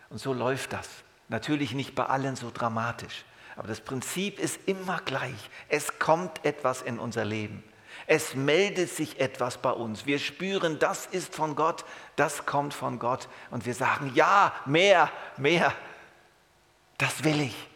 Und 0.09 0.19
so 0.19 0.33
läuft 0.33 0.73
das. 0.73 0.87
Natürlich 1.29 1.73
nicht 1.73 1.95
bei 1.95 2.05
allen 2.05 2.35
so 2.35 2.51
dramatisch, 2.53 3.25
aber 3.55 3.67
das 3.67 3.81
Prinzip 3.81 4.39
ist 4.39 4.59
immer 4.67 4.99
gleich. 5.05 5.49
Es 5.69 5.99
kommt 5.99 6.43
etwas 6.45 6.81
in 6.81 6.99
unser 6.99 7.25
Leben. 7.25 7.63
Es 8.07 8.35
meldet 8.35 8.89
sich 8.89 9.19
etwas 9.19 9.57
bei 9.57 9.71
uns. 9.71 10.05
Wir 10.05 10.19
spüren, 10.19 10.79
das 10.79 11.05
ist 11.05 11.33
von 11.33 11.55
Gott, 11.55 11.85
das 12.15 12.45
kommt 12.45 12.73
von 12.73 12.99
Gott. 12.99 13.29
Und 13.51 13.65
wir 13.65 13.73
sagen, 13.73 14.11
ja, 14.13 14.53
mehr, 14.65 15.09
mehr. 15.37 15.73
Das 17.03 17.25
will 17.25 17.41
ich, 17.41 17.67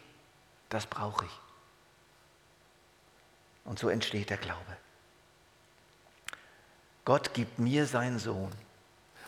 das 0.70 0.86
brauche 0.86 1.26
ich. 1.26 1.40
Und 3.62 3.78
so 3.78 3.90
entsteht 3.90 4.30
der 4.30 4.38
Glaube. 4.38 4.78
Gott 7.04 7.34
gibt 7.34 7.58
mir 7.58 7.84
seinen 7.84 8.18
Sohn 8.18 8.50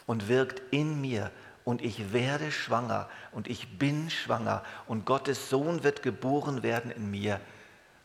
und 0.06 0.28
wirkt 0.28 0.62
in 0.72 1.02
mir 1.02 1.30
und 1.66 1.82
ich 1.82 2.14
werde 2.14 2.50
schwanger 2.50 3.10
und 3.32 3.46
ich 3.46 3.78
bin 3.78 4.08
schwanger 4.08 4.64
und 4.86 5.04
Gottes 5.04 5.50
Sohn 5.50 5.82
wird 5.82 6.02
geboren 6.02 6.62
werden 6.62 6.90
in 6.90 7.10
mir 7.10 7.38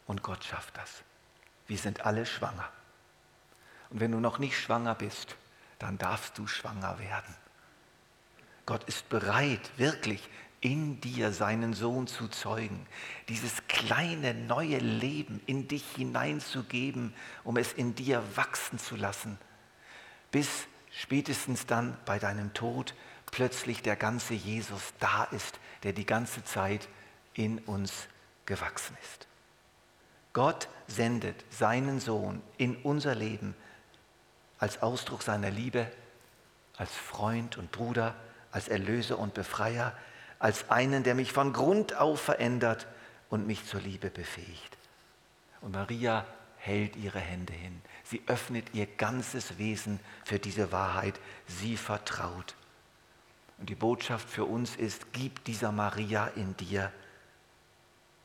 und 0.05 0.21
Gott 0.21 0.43
schafft 0.43 0.75
das. 0.75 1.01
Wir 1.65 1.77
sind 1.77 2.05
alle 2.05 2.25
schwanger. 2.25 2.69
Und 3.89 4.01
wenn 4.01 4.11
du 4.11 4.19
noch 4.19 4.37
nicht 4.37 4.59
schwanger 4.59 4.95
bist, 4.95 5.37
dann 5.79 5.97
darfst 5.97 6.37
du 6.39 6.45
schwanger 6.45 6.99
werden. 6.99 7.33
Gott 8.65 8.83
ist 8.83 9.07
bereit, 9.07 9.71
wirklich 9.77 10.27
in 10.65 10.99
dir 10.99 11.31
seinen 11.31 11.75
Sohn 11.75 12.07
zu 12.07 12.27
zeugen, 12.27 12.87
dieses 13.29 13.67
kleine 13.67 14.33
neue 14.33 14.79
Leben 14.79 15.39
in 15.45 15.67
dich 15.67 15.85
hineinzugeben, 15.95 17.13
um 17.43 17.57
es 17.57 17.71
in 17.71 17.93
dir 17.93 18.23
wachsen 18.33 18.79
zu 18.79 18.95
lassen, 18.95 19.37
bis 20.31 20.65
spätestens 20.89 21.67
dann 21.67 21.95
bei 22.07 22.17
deinem 22.17 22.51
Tod 22.55 22.95
plötzlich 23.29 23.83
der 23.83 23.95
ganze 23.95 24.33
Jesus 24.33 24.95
da 24.99 25.25
ist, 25.25 25.59
der 25.83 25.93
die 25.93 26.07
ganze 26.07 26.43
Zeit 26.43 26.89
in 27.35 27.59
uns 27.59 28.07
gewachsen 28.47 28.97
ist. 29.03 29.27
Gott 30.33 30.67
sendet 30.87 31.45
seinen 31.51 31.99
Sohn 31.99 32.41
in 32.57 32.75
unser 32.77 33.13
Leben 33.13 33.53
als 34.57 34.81
Ausdruck 34.81 35.21
seiner 35.21 35.51
Liebe, 35.51 35.91
als 36.75 36.91
Freund 36.91 37.55
und 37.59 37.71
Bruder, 37.71 38.15
als 38.51 38.67
Erlöser 38.67 39.19
und 39.19 39.35
Befreier, 39.35 39.95
als 40.45 40.69
einen, 40.69 41.01
der 41.01 41.15
mich 41.15 41.31
von 41.31 41.53
Grund 41.53 41.95
auf 41.95 42.21
verändert 42.21 42.85
und 43.31 43.47
mich 43.47 43.65
zur 43.65 43.81
Liebe 43.81 44.11
befähigt. 44.11 44.77
Und 45.61 45.71
Maria 45.71 46.23
hält 46.57 46.95
ihre 46.95 47.17
Hände 47.17 47.51
hin. 47.51 47.81
Sie 48.03 48.21
öffnet 48.27 48.67
ihr 48.75 48.85
ganzes 48.85 49.57
Wesen 49.57 49.99
für 50.23 50.37
diese 50.37 50.71
Wahrheit. 50.71 51.19
Sie 51.47 51.77
vertraut. 51.77 52.53
Und 53.57 53.71
die 53.71 53.75
Botschaft 53.75 54.29
für 54.29 54.45
uns 54.45 54.75
ist, 54.75 55.13
gib 55.13 55.43
dieser 55.45 55.71
Maria 55.71 56.27
in 56.35 56.55
dir 56.57 56.91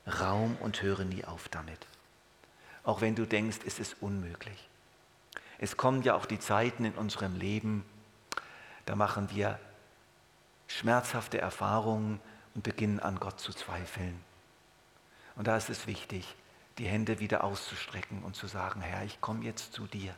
Raum 0.07 0.59
und 0.61 0.83
höre 0.83 1.05
nie 1.07 1.25
auf 1.25 1.49
damit. 1.49 1.87
Auch 2.85 3.01
wenn 3.01 3.15
du 3.15 3.25
denkst, 3.25 3.61
es 3.65 3.79
ist 3.79 3.97
unmöglich. 4.03 4.69
Es 5.57 5.79
kommen 5.79 6.03
ja 6.03 6.17
auch 6.17 6.27
die 6.27 6.39
Zeiten 6.39 6.85
in 6.85 6.97
unserem 6.97 7.35
Leben, 7.35 7.83
da 8.85 8.95
machen 8.95 9.31
wir 9.31 9.59
schmerzhafte 10.71 11.41
Erfahrungen 11.41 12.21
und 12.55 12.63
beginnen 12.63 13.01
an 13.01 13.19
Gott 13.19 13.41
zu 13.41 13.53
zweifeln. 13.53 14.23
Und 15.35 15.49
da 15.49 15.57
ist 15.57 15.69
es 15.69 15.87
wichtig, 15.87 16.37
die 16.79 16.87
Hände 16.87 17.19
wieder 17.19 17.43
auszustrecken 17.45 18.23
und 18.23 18.37
zu 18.37 18.47
sagen, 18.47 18.81
Herr, 18.81 19.05
ich 19.05 19.21
komme 19.21 19.45
jetzt 19.45 19.73
zu 19.73 19.87
dir. 19.87 20.15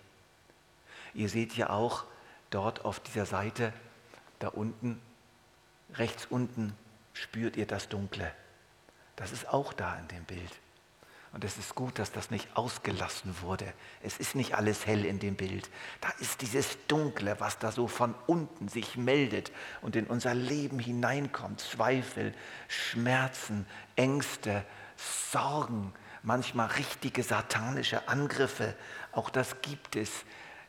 Ihr 1.14 1.28
seht 1.28 1.56
ja 1.56 1.70
auch 1.70 2.04
dort 2.50 2.84
auf 2.84 3.00
dieser 3.00 3.26
Seite, 3.26 3.72
da 4.38 4.48
unten, 4.48 5.00
rechts 5.94 6.26
unten, 6.26 6.76
spürt 7.14 7.56
ihr 7.56 7.66
das 7.66 7.88
Dunkle. 7.88 8.32
Das 9.16 9.32
ist 9.32 9.48
auch 9.48 9.72
da 9.72 9.96
in 9.96 10.08
dem 10.08 10.24
Bild. 10.24 10.52
Und 11.32 11.44
es 11.44 11.56
ist 11.56 11.74
gut, 11.74 11.98
dass 11.98 12.12
das 12.12 12.30
nicht 12.30 12.56
ausgelassen 12.56 13.34
wurde. 13.40 13.72
Es 14.02 14.18
ist 14.18 14.34
nicht 14.34 14.54
alles 14.54 14.86
hell 14.86 15.06
in 15.06 15.18
dem 15.18 15.34
Bild. 15.34 15.70
Da 16.02 16.08
ist 16.20 16.42
dieses 16.42 16.76
Dunkle, 16.88 17.36
was 17.38 17.58
da 17.58 17.72
so 17.72 17.88
von 17.88 18.14
unten 18.26 18.68
sich 18.68 18.98
meldet 18.98 19.50
und 19.80 19.96
in 19.96 20.06
unser 20.06 20.34
Leben 20.34 20.78
hineinkommt. 20.78 21.60
Zweifel, 21.60 22.34
Schmerzen, 22.68 23.66
Ängste, 23.96 24.64
Sorgen, 25.30 25.94
manchmal 26.22 26.68
richtige 26.68 27.22
satanische 27.22 28.08
Angriffe. 28.08 28.74
Auch 29.12 29.30
das 29.30 29.62
gibt 29.62 29.96
es. 29.96 30.10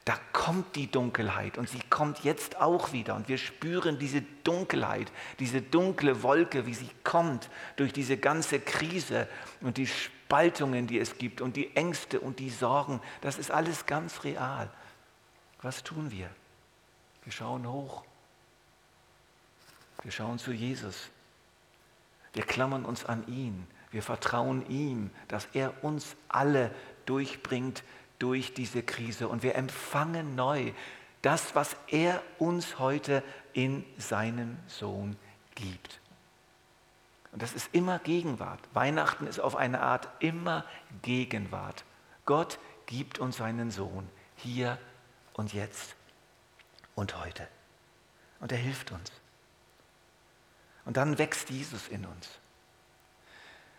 Da 0.05 0.17
kommt 0.33 0.75
die 0.75 0.91
Dunkelheit 0.91 1.57
und 1.57 1.69
sie 1.69 1.79
kommt 1.89 2.25
jetzt 2.25 2.59
auch 2.59 2.91
wieder 2.91 3.15
und 3.15 3.29
wir 3.29 3.37
spüren 3.37 3.99
diese 3.99 4.21
Dunkelheit, 4.43 5.09
diese 5.39 5.61
dunkle 5.61 6.23
Wolke, 6.23 6.65
wie 6.65 6.73
sie 6.73 6.89
kommt 7.05 7.49
durch 7.77 7.93
diese 7.93 8.17
ganze 8.17 8.59
Krise 8.59 9.29
und 9.61 9.77
die 9.77 9.87
Spaltungen, 10.33 10.87
die 10.87 10.97
es 10.97 11.19
gibt 11.19 11.41
und 11.41 11.55
die 11.55 11.75
Ängste 11.75 12.19
und 12.19 12.39
die 12.39 12.49
Sorgen. 12.49 12.99
Das 13.21 13.37
ist 13.37 13.51
alles 13.51 13.85
ganz 13.85 14.23
real. 14.23 14.67
Was 15.61 15.83
tun 15.83 16.09
wir? 16.09 16.27
Wir 17.23 17.31
schauen 17.31 17.71
hoch. 17.71 18.03
Wir 20.01 20.11
schauen 20.11 20.39
zu 20.39 20.51
Jesus. 20.51 21.11
Wir 22.33 22.41
klammern 22.41 22.83
uns 22.83 23.05
an 23.05 23.27
ihn. 23.27 23.67
Wir 23.91 24.01
vertrauen 24.01 24.67
ihm, 24.71 25.11
dass 25.27 25.47
er 25.53 25.83
uns 25.83 26.15
alle 26.29 26.71
durchbringt 27.05 27.83
durch 28.17 28.55
diese 28.55 28.81
Krise 28.81 29.27
und 29.27 29.43
wir 29.43 29.53
empfangen 29.53 30.33
neu 30.33 30.71
das, 31.21 31.53
was 31.53 31.75
er 31.89 32.23
uns 32.39 32.79
heute 32.79 33.21
in 33.53 33.85
seinem 33.99 34.57
Sohn 34.65 35.15
gibt. 35.53 36.01
Und 37.33 37.41
das 37.41 37.53
ist 37.53 37.69
immer 37.73 37.97
Gegenwart. 37.99 38.59
Weihnachten 38.73 39.25
ist 39.25 39.39
auf 39.39 39.55
eine 39.55 39.81
Art 39.81 40.07
immer 40.19 40.63
Gegenwart. 41.01 41.83
Gott 42.25 42.59
gibt 42.85 43.17
uns 43.17 43.37
seinen 43.37 43.71
Sohn 43.71 44.07
hier 44.35 44.77
und 45.33 45.51
jetzt 45.51 45.95
und 46.93 47.17
heute. 47.19 47.47
Und 48.39 48.51
er 48.51 48.59
hilft 48.59 48.91
uns. 48.91 49.11
Und 50.85 50.97
dann 50.97 51.17
wächst 51.17 51.49
Jesus 51.49 51.87
in 51.87 52.05
uns. 52.05 52.29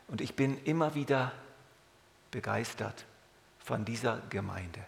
Und 0.08 0.20
ich 0.20 0.34
bin 0.34 0.62
immer 0.64 0.96
wieder 0.96 1.30
begeistert 2.32 3.04
von 3.61 3.84
dieser 3.84 4.18
Gemeinde. 4.30 4.84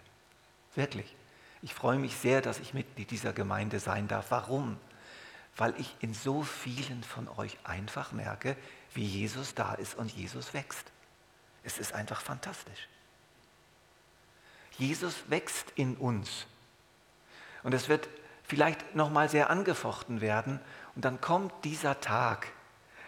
Wirklich. 0.75 1.15
Ich 1.61 1.73
freue 1.73 1.99
mich 1.99 2.17
sehr, 2.17 2.41
dass 2.41 2.59
ich 2.59 2.73
Mitglied 2.73 3.11
dieser 3.11 3.31
Gemeinde 3.31 3.79
sein 3.79 4.09
darf. 4.09 4.29
Warum? 4.29 4.77
Weil 5.57 5.73
ich 5.79 5.95
in 5.99 6.13
so 6.13 6.43
vielen 6.43 7.03
von 7.03 7.27
euch 7.27 7.57
einfach 7.63 8.11
merke, 8.11 8.55
wie 8.93 9.05
Jesus 9.05 9.55
da 9.55 9.73
ist 9.73 9.95
und 9.95 10.11
Jesus 10.11 10.53
wächst. 10.53 10.91
Es 11.63 11.79
ist 11.79 11.93
einfach 11.93 12.21
fantastisch. 12.21 12.87
Jesus 14.77 15.15
wächst 15.27 15.71
in 15.75 15.95
uns. 15.97 16.45
Und 17.63 17.73
es 17.73 17.89
wird 17.89 18.07
vielleicht 18.43 18.95
nochmal 18.95 19.29
sehr 19.29 19.49
angefochten 19.49 20.21
werden. 20.21 20.59
Und 20.95 21.03
dann 21.05 21.19
kommt 21.19 21.53
dieser 21.65 21.99
Tag, 21.99 22.47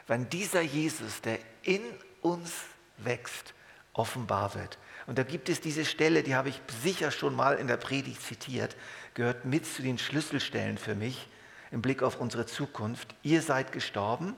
wenn 0.07 0.29
dieser 0.29 0.61
Jesus, 0.61 1.21
der 1.21 1.39
in 1.63 1.81
uns 2.21 2.51
wächst, 2.97 3.53
offenbar 3.93 4.55
wird. 4.55 4.77
Und 5.07 5.17
da 5.17 5.23
gibt 5.23 5.49
es 5.49 5.61
diese 5.61 5.85
Stelle, 5.85 6.23
die 6.23 6.35
habe 6.35 6.49
ich 6.49 6.61
sicher 6.83 7.11
schon 7.11 7.35
mal 7.35 7.55
in 7.55 7.67
der 7.67 7.77
Predigt 7.77 8.21
zitiert, 8.21 8.75
gehört 9.13 9.45
mit 9.45 9.65
zu 9.65 9.81
den 9.81 9.97
Schlüsselstellen 9.97 10.77
für 10.77 10.95
mich 10.95 11.27
im 11.71 11.81
Blick 11.81 12.03
auf 12.03 12.19
unsere 12.19 12.45
Zukunft. 12.45 13.15
Ihr 13.23 13.41
seid 13.41 13.71
gestorben 13.71 14.35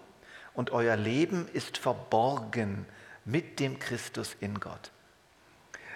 und 0.53 0.71
euer 0.71 0.95
Leben 0.95 1.47
ist 1.53 1.77
verborgen 1.77 2.85
mit 3.25 3.59
dem 3.59 3.79
Christus 3.79 4.35
in 4.39 4.59
Gott. 4.59 4.91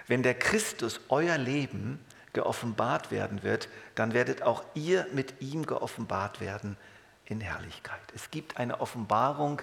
Wenn 0.06 0.22
der 0.22 0.34
Christus 0.34 1.00
euer 1.08 1.36
Leben 1.36 2.04
geoffenbart 2.32 3.10
werden 3.10 3.42
wird, 3.42 3.68
dann 3.94 4.12
werdet 4.12 4.42
auch 4.42 4.62
ihr 4.74 5.06
mit 5.12 5.40
ihm 5.40 5.66
geoffenbart 5.66 6.40
werden 6.40 6.76
in 7.24 7.40
Herrlichkeit. 7.40 8.00
Es 8.14 8.30
gibt 8.30 8.58
eine 8.58 8.80
Offenbarung, 8.80 9.62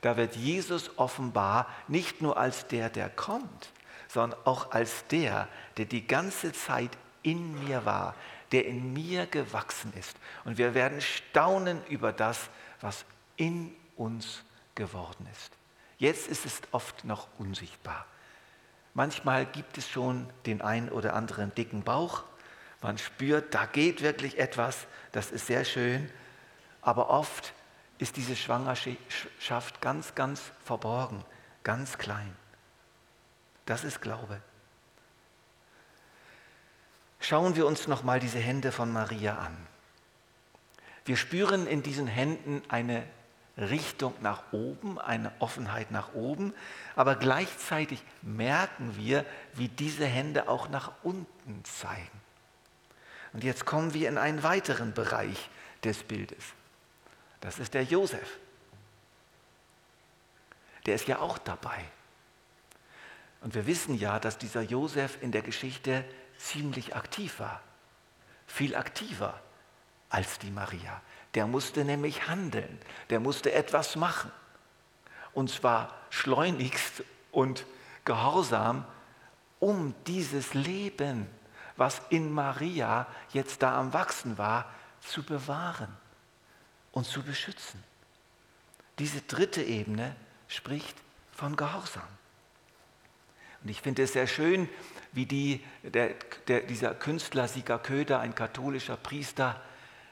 da 0.00 0.16
wird 0.16 0.36
Jesus 0.36 0.98
offenbar 0.98 1.66
nicht 1.88 2.20
nur 2.20 2.36
als 2.36 2.66
der, 2.68 2.90
der 2.90 3.08
kommt, 3.08 3.70
sondern 4.08 4.38
auch 4.44 4.72
als 4.72 5.06
der, 5.08 5.48
der 5.76 5.86
die 5.86 6.06
ganze 6.06 6.52
Zeit 6.52 6.90
in 7.22 7.64
mir 7.64 7.84
war, 7.84 8.14
der 8.52 8.66
in 8.66 8.92
mir 8.92 9.26
gewachsen 9.26 9.92
ist. 9.98 10.16
Und 10.44 10.58
wir 10.58 10.74
werden 10.74 11.00
staunen 11.00 11.84
über 11.86 12.12
das, 12.12 12.48
was 12.80 13.04
in 13.36 13.74
uns 13.96 14.42
geworden 14.74 15.26
ist. 15.32 15.52
Jetzt 15.98 16.28
ist 16.28 16.46
es 16.46 16.60
oft 16.70 17.04
noch 17.04 17.26
unsichtbar. 17.38 18.06
Manchmal 18.94 19.46
gibt 19.46 19.78
es 19.78 19.88
schon 19.88 20.28
den 20.46 20.60
einen 20.62 20.88
oder 20.88 21.14
anderen 21.14 21.54
dicken 21.54 21.82
Bauch. 21.82 22.24
Man 22.80 22.98
spürt, 22.98 23.54
da 23.54 23.66
geht 23.66 24.02
wirklich 24.02 24.38
etwas. 24.38 24.86
Das 25.12 25.30
ist 25.30 25.46
sehr 25.46 25.64
schön. 25.64 26.10
Aber 26.80 27.10
oft 27.10 27.52
ist 27.98 28.16
diese 28.16 28.36
Schwangerschaft 28.36 29.80
ganz, 29.80 30.14
ganz 30.14 30.40
verborgen, 30.64 31.24
ganz 31.64 31.98
klein. 31.98 32.34
Das 33.66 33.84
ist 33.84 34.00
Glaube. 34.00 34.40
Schauen 37.20 37.56
wir 37.56 37.66
uns 37.66 37.88
nochmal 37.88 38.20
diese 38.20 38.38
Hände 38.38 38.72
von 38.72 38.92
Maria 38.92 39.36
an. 39.36 39.56
Wir 41.04 41.16
spüren 41.16 41.66
in 41.66 41.82
diesen 41.82 42.06
Händen 42.06 42.62
eine 42.68 43.02
Richtung 43.56 44.14
nach 44.20 44.52
oben, 44.52 45.00
eine 45.00 45.32
Offenheit 45.40 45.90
nach 45.90 46.14
oben, 46.14 46.54
aber 46.94 47.16
gleichzeitig 47.16 48.02
merken 48.22 48.96
wir, 48.96 49.24
wie 49.54 49.68
diese 49.68 50.06
Hände 50.06 50.48
auch 50.48 50.68
nach 50.68 50.92
unten 51.02 51.64
zeigen. 51.64 52.20
Und 53.32 53.42
jetzt 53.42 53.66
kommen 53.66 53.94
wir 53.94 54.08
in 54.08 54.18
einen 54.18 54.42
weiteren 54.42 54.94
Bereich 54.94 55.50
des 55.82 56.02
Bildes. 56.02 56.44
Das 57.40 57.58
ist 57.58 57.74
der 57.74 57.84
Josef. 57.84 58.38
Der 60.86 60.94
ist 60.94 61.08
ja 61.08 61.18
auch 61.18 61.38
dabei. 61.38 61.84
Und 63.40 63.54
wir 63.54 63.66
wissen 63.66 63.94
ja, 63.94 64.18
dass 64.18 64.38
dieser 64.38 64.62
Josef 64.62 65.18
in 65.20 65.32
der 65.32 65.42
Geschichte 65.42 66.04
ziemlich 66.38 66.96
aktiv 66.96 67.40
war. 67.40 67.60
Viel 68.46 68.74
aktiver 68.74 69.38
als 70.08 70.38
die 70.38 70.50
Maria. 70.50 71.02
Der 71.34 71.46
musste 71.46 71.84
nämlich 71.84 72.28
handeln. 72.28 72.80
Der 73.10 73.20
musste 73.20 73.52
etwas 73.52 73.96
machen. 73.96 74.30
Und 75.34 75.50
zwar 75.50 75.94
schleunigst 76.10 77.02
und 77.30 77.66
gehorsam, 78.04 78.86
um 79.60 79.94
dieses 80.06 80.54
Leben, 80.54 81.28
was 81.76 82.00
in 82.08 82.32
Maria 82.32 83.06
jetzt 83.32 83.62
da 83.62 83.78
am 83.78 83.92
Wachsen 83.92 84.38
war, 84.38 84.72
zu 85.00 85.22
bewahren 85.22 85.94
und 86.92 87.04
zu 87.04 87.22
beschützen. 87.22 87.82
Diese 88.98 89.20
dritte 89.20 89.62
Ebene 89.62 90.16
spricht 90.48 90.96
von 91.32 91.54
Gehorsam. 91.54 92.08
Und 93.68 93.72
ich 93.72 93.82
finde 93.82 94.04
es 94.04 94.14
sehr 94.14 94.26
schön, 94.26 94.66
wie 95.12 95.26
die, 95.26 95.62
der, 95.82 96.14
der, 96.46 96.62
dieser 96.62 96.94
Künstler 96.94 97.48
Sieger 97.48 97.78
Köder, 97.78 98.18
ein 98.18 98.34
katholischer 98.34 98.96
Priester, 98.96 99.60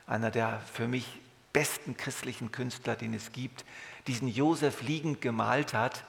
einer 0.07 0.31
der 0.31 0.61
für 0.75 0.87
mich 0.87 1.21
besten 1.55 1.97
christlichen 1.97 2.53
Künstler, 2.53 2.97
den 2.97 3.15
es 3.15 3.33
gibt, 3.33 3.65
diesen 4.09 4.29
Josef 4.29 4.83
liegend 4.83 5.23
gemalt 5.23 5.73
hat, 5.73 6.05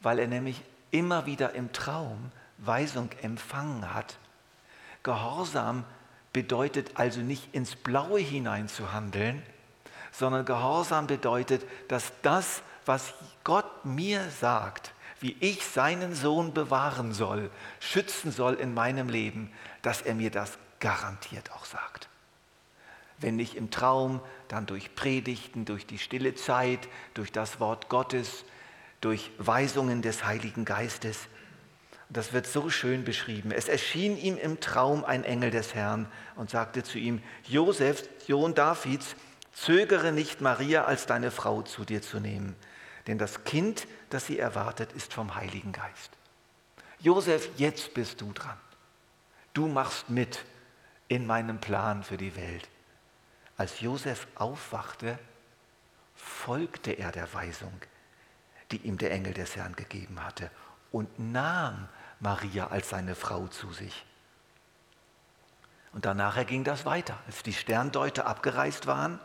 weil 0.00 0.20
er 0.20 0.28
nämlich 0.28 0.62
immer 0.92 1.26
wieder 1.26 1.56
im 1.56 1.72
Traum 1.72 2.30
Weisung 2.58 3.10
empfangen 3.20 3.92
hat. 3.92 4.18
Gehorsam 5.02 5.82
bedeutet 6.32 6.92
also 6.94 7.20
nicht 7.20 7.52
ins 7.52 7.74
Blaue 7.74 8.20
hinein 8.20 8.68
zu 8.68 8.92
handeln, 8.92 9.42
sondern 10.12 10.44
Gehorsam 10.44 11.08
bedeutet, 11.08 11.64
dass 11.88 12.12
das, 12.22 12.62
was 12.86 13.12
Gott 13.42 13.84
mir 13.84 14.30
sagt, 14.30 14.92
wie 15.20 15.36
ich 15.40 15.64
seinen 15.64 16.14
Sohn 16.14 16.54
bewahren 16.54 17.12
soll, 17.12 17.50
schützen 17.78 18.32
soll 18.32 18.54
in 18.54 18.74
meinem 18.74 19.08
Leben, 19.08 19.52
dass 19.82 20.02
er 20.02 20.14
mir 20.14 20.30
das 20.30 20.58
garantiert 20.80 21.52
auch 21.52 21.66
sagt. 21.66 22.08
Wenn 23.18 23.36
nicht 23.36 23.54
im 23.54 23.70
Traum, 23.70 24.20
dann 24.48 24.64
durch 24.64 24.94
Predigten, 24.94 25.66
durch 25.66 25.86
die 25.86 25.98
stille 25.98 26.34
Zeit, 26.34 26.88
durch 27.12 27.30
das 27.32 27.60
Wort 27.60 27.90
Gottes, 27.90 28.44
durch 29.02 29.30
Weisungen 29.36 30.00
des 30.00 30.24
Heiligen 30.24 30.64
Geistes. 30.64 31.18
Das 32.08 32.32
wird 32.32 32.46
so 32.46 32.70
schön 32.70 33.04
beschrieben. 33.04 33.52
Es 33.52 33.68
erschien 33.68 34.16
ihm 34.16 34.38
im 34.38 34.58
Traum 34.60 35.04
ein 35.04 35.22
Engel 35.22 35.50
des 35.50 35.74
Herrn 35.74 36.10
und 36.34 36.48
sagte 36.48 36.82
zu 36.82 36.98
ihm, 36.98 37.22
Josef, 37.44 38.08
Sohn 38.26 38.54
Davids, 38.54 39.14
zögere 39.52 40.12
nicht 40.12 40.40
Maria 40.40 40.84
als 40.84 41.04
deine 41.04 41.30
Frau 41.30 41.60
zu 41.60 41.84
dir 41.84 42.00
zu 42.00 42.20
nehmen 42.20 42.56
denn 43.06 43.18
das 43.18 43.44
Kind, 43.44 43.86
das 44.10 44.26
sie 44.26 44.38
erwartet, 44.38 44.92
ist 44.92 45.12
vom 45.12 45.34
Heiligen 45.34 45.72
Geist. 45.72 46.10
Josef, 46.98 47.48
jetzt 47.56 47.94
bist 47.94 48.20
du 48.20 48.32
dran. 48.32 48.58
Du 49.54 49.66
machst 49.66 50.10
mit 50.10 50.44
in 51.08 51.26
meinem 51.26 51.60
Plan 51.60 52.04
für 52.04 52.16
die 52.16 52.36
Welt. 52.36 52.68
Als 53.56 53.80
Josef 53.80 54.26
aufwachte, 54.34 55.18
folgte 56.14 56.92
er 56.92 57.10
der 57.10 57.32
Weisung, 57.34 57.80
die 58.70 58.78
ihm 58.78 58.98
der 58.98 59.10
Engel 59.10 59.34
des 59.34 59.56
Herrn 59.56 59.74
gegeben 59.74 60.22
hatte, 60.22 60.50
und 60.92 61.18
nahm 61.18 61.88
Maria 62.20 62.68
als 62.68 62.90
seine 62.90 63.14
Frau 63.14 63.46
zu 63.48 63.72
sich. 63.72 64.04
Und 65.92 66.04
danach 66.04 66.46
ging 66.46 66.64
das 66.64 66.84
weiter. 66.84 67.18
Als 67.26 67.42
die 67.42 67.52
Sterndeuter 67.52 68.26
abgereist 68.26 68.86
waren, 68.86 69.18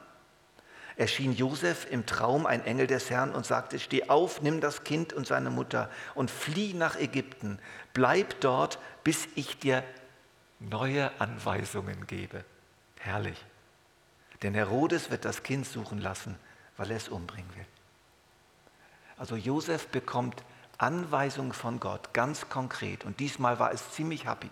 erschien 0.98 1.34
Josef 1.34 1.88
im 1.90 2.06
Traum 2.06 2.46
ein 2.46 2.64
Engel 2.64 2.88
des 2.88 3.10
Herrn 3.10 3.34
und 3.34 3.46
sagte, 3.46 3.80
steh 3.80 4.10
auf, 4.10 4.42
nimm 4.42 4.62
das 4.62 4.84
Kind 4.84 5.14
und 5.14 5.28
seine 5.28 5.50
Mutter 5.50 5.90
und 6.14 6.32
flieh 6.32 6.74
nach 6.74 6.96
Ägypten. 6.96 7.60
Bleib 7.94 8.40
dort, 8.42 8.80
bis 9.04 9.28
ich 9.36 9.60
dir 9.60 9.84
neue 10.60 11.12
Anweisungen 11.20 12.08
gebe. 12.08 12.46
Herrlich. 13.00 13.44
Denn 14.42 14.54
Herodes 14.54 15.12
wird 15.12 15.26
das 15.26 15.44
Kind 15.44 15.66
suchen 15.66 16.00
lassen, 16.00 16.38
weil 16.78 16.92
er 16.92 16.98
es 16.98 17.10
umbringen 17.10 17.50
will. 17.56 17.66
Also 19.18 19.36
Josef 19.36 19.88
bekommt 19.88 20.44
Anweisungen 20.78 21.54
von 21.54 21.80
Gott, 21.80 22.14
ganz 22.14 22.50
konkret. 22.50 23.06
Und 23.06 23.20
diesmal 23.20 23.60
war 23.60 23.72
es 23.72 23.92
ziemlich 23.92 24.28
happig, 24.28 24.52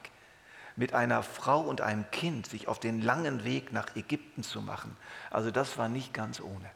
mit 0.76 0.94
einer 0.94 1.24
Frau 1.24 1.62
und 1.62 1.82
einem 1.82 2.10
Kind 2.12 2.48
sich 2.48 2.68
auf 2.68 2.80
den 2.80 3.02
langen 3.02 3.44
Weg 3.44 3.72
nach 3.72 3.96
Ägypten 3.96 4.44
zu 4.44 4.62
machen. 4.62 4.98
Also 5.30 5.52
das 5.52 5.78
war 5.78 5.90
nicht 5.90 6.14
ganz 6.14 6.40
ohne. 6.40 6.70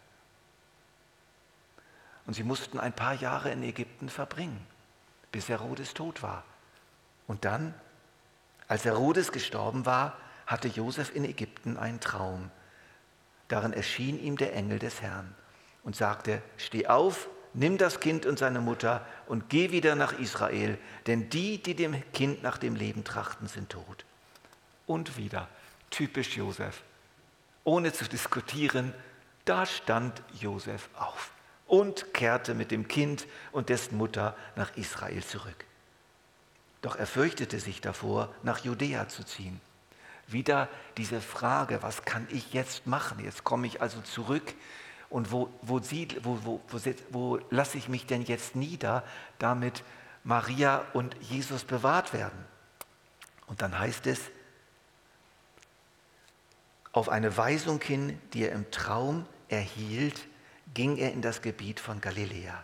Und 2.26 2.34
sie 2.34 2.44
mussten 2.44 2.80
ein 2.80 2.94
paar 2.94 3.14
Jahre 3.14 3.52
in 3.52 3.64
Ägypten 3.64 4.10
verbringen, 4.10 4.66
bis 5.32 5.50
Herodes 5.50 5.94
tot 5.94 6.22
war. 6.22 6.44
Und 7.26 7.46
dann, 7.46 7.74
als 8.68 8.86
Herodes 8.86 9.32
gestorben 9.32 9.86
war, 9.86 10.18
hatte 10.46 10.68
Josef 10.68 11.16
in 11.16 11.26
Ägypten 11.26 11.78
einen 11.78 12.00
Traum. 12.00 12.52
Darin 13.48 13.74
erschien 13.74 14.20
ihm 14.20 14.38
der 14.38 14.54
Engel 14.54 14.80
des 14.80 15.02
Herrn 15.02 15.34
und 15.84 15.96
sagte, 15.96 16.42
steh 16.58 16.88
auf, 16.88 17.30
nimm 17.54 17.78
das 17.78 18.00
Kind 18.00 18.26
und 18.26 18.40
seine 18.40 18.62
Mutter 18.62 19.06
und 19.28 19.50
geh 19.50 19.72
wieder 19.72 19.96
nach 19.96 20.18
Israel, 20.20 20.78
denn 21.08 21.30
die, 21.30 21.62
die 21.62 21.76
dem 21.76 22.02
Kind 22.14 22.44
nach 22.44 22.58
dem 22.58 22.76
Leben 22.76 23.04
trachten, 23.04 23.48
sind 23.48 23.70
tot. 23.70 24.06
Und 24.86 25.18
wieder, 25.18 25.48
typisch 25.90 26.38
Josef. 26.38 26.84
Ohne 27.64 27.92
zu 27.94 28.06
diskutieren, 28.06 28.94
da 29.46 29.66
stand 29.66 30.22
Josef 30.40 30.90
auf 30.98 31.32
und 31.68 32.14
kehrte 32.14 32.54
mit 32.54 32.72
dem 32.72 32.88
Kind 32.88 33.28
und 33.52 33.70
dessen 33.70 33.98
Mutter 33.98 34.36
nach 34.56 34.76
Israel 34.78 35.24
zurück. 35.24 35.66
Doch 36.82 36.96
er 36.96 37.08
fürchtete 37.08 37.60
sich 37.60 37.82
davor, 37.82 38.34
nach 38.44 38.60
Judäa 38.60 39.10
zu 39.10 39.24
ziehen. 39.24 39.60
Wieder 40.28 40.70
diese 40.98 41.22
Frage, 41.22 41.82
was 41.82 42.04
kann 42.04 42.28
ich 42.30 42.54
jetzt 42.54 42.86
machen? 42.88 43.24
Jetzt 43.24 43.44
komme 43.44 43.68
ich 43.68 43.82
also 43.82 44.02
zurück 44.02 44.54
und 45.10 45.32
wo, 45.32 45.50
wo, 45.62 45.80
sie, 45.80 46.08
wo, 46.24 46.40
wo, 46.44 46.62
wo, 46.70 46.80
wo 47.10 47.40
lasse 47.50 47.78
ich 47.78 47.88
mich 47.88 48.06
denn 48.06 48.24
jetzt 48.24 48.56
nieder, 48.56 49.04
damit 49.40 49.84
Maria 50.24 50.86
und 50.94 51.16
Jesus 51.22 51.64
bewahrt 51.64 52.14
werden? 52.14 52.46
Und 53.48 53.62
dann 53.62 53.78
heißt 53.78 54.08
es, 54.08 54.20
auf 56.92 57.10
eine 57.10 57.38
Weisung 57.38 57.82
hin, 57.82 58.20
die 58.34 58.44
er 58.44 58.52
im 58.52 58.70
Traum 58.72 59.26
erhielt, 59.50 60.28
ging 60.74 60.98
er 60.98 61.14
in 61.14 61.22
das 61.22 61.42
Gebiet 61.42 61.80
von 61.80 62.02
Galiläa. 62.02 62.64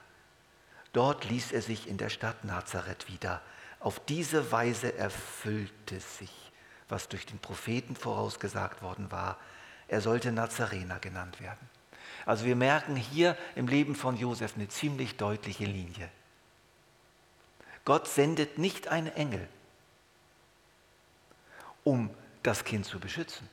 Dort 0.92 1.26
ließ 1.30 1.52
er 1.52 1.62
sich 1.62 1.88
in 1.88 1.98
der 1.98 2.10
Stadt 2.10 2.44
Nazareth 2.44 3.08
wieder. 3.08 3.42
Auf 3.80 4.00
diese 4.06 4.52
Weise 4.52 4.98
erfüllte 4.98 6.00
sich, 6.00 6.52
was 6.90 7.10
durch 7.10 7.26
den 7.26 7.40
Propheten 7.40 7.96
vorausgesagt 7.96 8.82
worden 8.82 9.12
war. 9.12 9.38
Er 9.88 10.02
sollte 10.02 10.32
Nazarener 10.32 11.00
genannt 11.00 11.40
werden. 11.42 11.70
Also 12.26 12.46
wir 12.46 12.56
merken 12.56 12.96
hier 12.96 13.38
im 13.56 13.68
Leben 13.68 13.96
von 13.96 14.18
Josef 14.18 14.56
eine 14.56 14.68
ziemlich 14.68 15.18
deutliche 15.18 15.66
Linie. 15.66 16.10
Gott 17.86 18.08
sendet 18.08 18.58
nicht 18.58 18.88
einen 18.88 19.14
Engel, 19.14 19.48
um 21.84 22.10
das 22.44 22.64
Kind 22.64 22.86
zu 22.86 23.00
beschützen. 23.00 23.50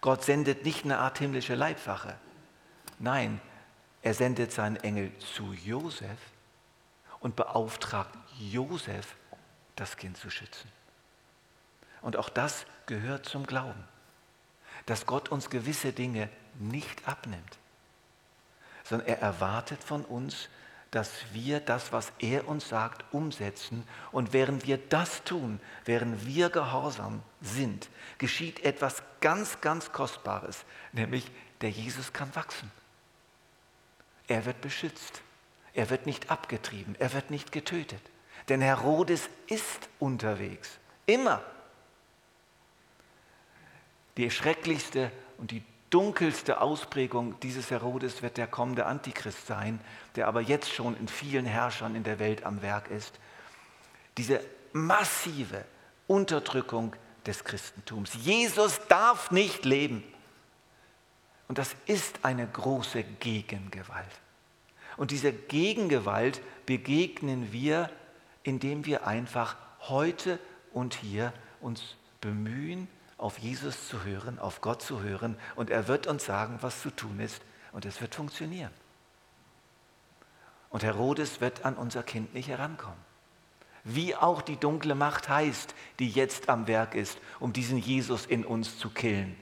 Gott 0.00 0.22
sendet 0.22 0.64
nicht 0.64 0.84
eine 0.84 0.98
Art 0.98 1.18
himmlische 1.18 1.54
Leibwache. 1.54 2.16
Nein, 2.98 3.40
er 4.02 4.14
sendet 4.14 4.52
seinen 4.52 4.76
Engel 4.76 5.10
zu 5.18 5.52
Josef 5.52 6.18
und 7.18 7.36
beauftragt 7.36 8.16
Josef, 8.38 9.16
das 9.76 9.96
Kind 9.96 10.16
zu 10.16 10.30
schützen. 10.30 10.70
Und 12.00 12.16
auch 12.16 12.28
das 12.28 12.64
gehört 12.86 13.26
zum 13.26 13.46
Glauben 13.46 13.84
dass 14.86 15.06
Gott 15.06 15.28
uns 15.28 15.50
gewisse 15.50 15.92
Dinge 15.92 16.28
nicht 16.58 17.06
abnimmt, 17.06 17.58
sondern 18.84 19.08
er 19.08 19.20
erwartet 19.20 19.82
von 19.82 20.04
uns, 20.04 20.48
dass 20.90 21.10
wir 21.32 21.60
das, 21.60 21.92
was 21.92 22.12
er 22.18 22.48
uns 22.48 22.68
sagt, 22.68 23.04
umsetzen. 23.12 23.86
Und 24.10 24.32
während 24.32 24.66
wir 24.66 24.76
das 24.76 25.22
tun, 25.22 25.60
während 25.84 26.26
wir 26.26 26.50
gehorsam 26.50 27.22
sind, 27.40 27.88
geschieht 28.18 28.64
etwas 28.64 29.02
ganz, 29.20 29.60
ganz 29.60 29.92
Kostbares, 29.92 30.64
nämlich 30.92 31.30
der 31.60 31.70
Jesus 31.70 32.12
kann 32.12 32.34
wachsen. 32.34 32.70
Er 34.26 34.44
wird 34.46 34.60
beschützt. 34.60 35.22
Er 35.74 35.90
wird 35.90 36.06
nicht 36.06 36.30
abgetrieben. 36.30 36.96
Er 36.98 37.12
wird 37.12 37.30
nicht 37.30 37.52
getötet. 37.52 38.02
Denn 38.48 38.60
Herodes 38.60 39.28
ist 39.46 39.88
unterwegs. 39.98 40.78
Immer. 41.06 41.42
Die 44.16 44.30
schrecklichste 44.30 45.12
und 45.38 45.52
die 45.52 45.62
dunkelste 45.90 46.60
Ausprägung 46.60 47.38
dieses 47.40 47.70
Herodes 47.70 48.22
wird 48.22 48.36
der 48.36 48.46
kommende 48.46 48.86
Antichrist 48.86 49.46
sein, 49.46 49.80
der 50.16 50.28
aber 50.28 50.40
jetzt 50.40 50.72
schon 50.72 50.96
in 50.96 51.08
vielen 51.08 51.44
Herrschern 51.44 51.94
in 51.94 52.04
der 52.04 52.18
Welt 52.18 52.44
am 52.44 52.62
Werk 52.62 52.90
ist. 52.90 53.18
Diese 54.16 54.40
massive 54.72 55.64
Unterdrückung 56.06 56.94
des 57.26 57.44
Christentums. 57.44 58.14
Jesus 58.14 58.80
darf 58.88 59.30
nicht 59.30 59.64
leben. 59.64 60.02
Und 61.48 61.58
das 61.58 61.74
ist 61.86 62.24
eine 62.24 62.46
große 62.46 63.02
Gegengewalt. 63.02 64.06
Und 64.96 65.10
dieser 65.10 65.32
Gegengewalt 65.32 66.40
begegnen 66.66 67.52
wir, 67.52 67.90
indem 68.42 68.86
wir 68.86 69.06
einfach 69.06 69.56
heute 69.80 70.38
und 70.72 70.94
hier 70.94 71.32
uns 71.60 71.96
bemühen, 72.20 72.86
auf 73.20 73.38
Jesus 73.38 73.88
zu 73.88 74.04
hören, 74.04 74.38
auf 74.38 74.60
Gott 74.60 74.82
zu 74.82 75.02
hören 75.02 75.36
und 75.54 75.70
er 75.70 75.88
wird 75.88 76.06
uns 76.06 76.24
sagen, 76.24 76.58
was 76.62 76.80
zu 76.80 76.90
tun 76.90 77.20
ist 77.20 77.42
und 77.72 77.84
es 77.84 78.00
wird 78.00 78.14
funktionieren. 78.14 78.70
Und 80.70 80.82
Herodes 80.82 81.40
wird 81.40 81.64
an 81.64 81.74
unser 81.74 82.02
Kind 82.02 82.32
nicht 82.32 82.48
herankommen. 82.48 82.98
Wie 83.84 84.14
auch 84.14 84.40
die 84.40 84.56
dunkle 84.56 84.94
Macht 84.94 85.28
heißt, 85.28 85.74
die 85.98 86.08
jetzt 86.08 86.48
am 86.48 86.66
Werk 86.66 86.94
ist, 86.94 87.18
um 87.40 87.52
diesen 87.52 87.78
Jesus 87.78 88.26
in 88.26 88.44
uns 88.44 88.78
zu 88.78 88.88
killen. 88.90 89.36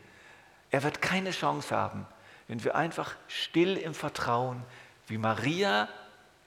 Er 0.70 0.82
wird 0.82 1.00
keine 1.02 1.30
Chance 1.30 1.74
haben, 1.74 2.06
wenn 2.46 2.62
wir 2.64 2.74
einfach 2.74 3.14
still 3.26 3.76
im 3.76 3.94
Vertrauen, 3.94 4.62
wie 5.06 5.18
Maria 5.18 5.88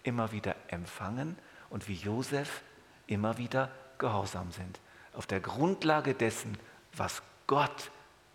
immer 0.04 0.32
wieder 0.32 0.56
empfangen 0.68 1.38
und 1.70 1.88
wie 1.88 1.96
Josef 1.96 2.62
immer 3.08 3.38
wieder 3.38 3.70
gehorsam 3.98 4.52
sind. 4.52 4.80
Auf 5.14 5.28
der 5.28 5.42
Grundlage 5.42 6.14
dessen, 6.14 6.58
was 6.96 7.22
Gott 7.48 7.92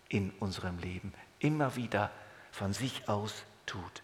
in 0.09 0.31
unserem 0.39 0.77
Leben 0.77 1.13
immer 1.39 1.75
wieder 1.75 2.11
von 2.51 2.73
sich 2.73 3.07
aus 3.09 3.43
tut. 3.65 4.03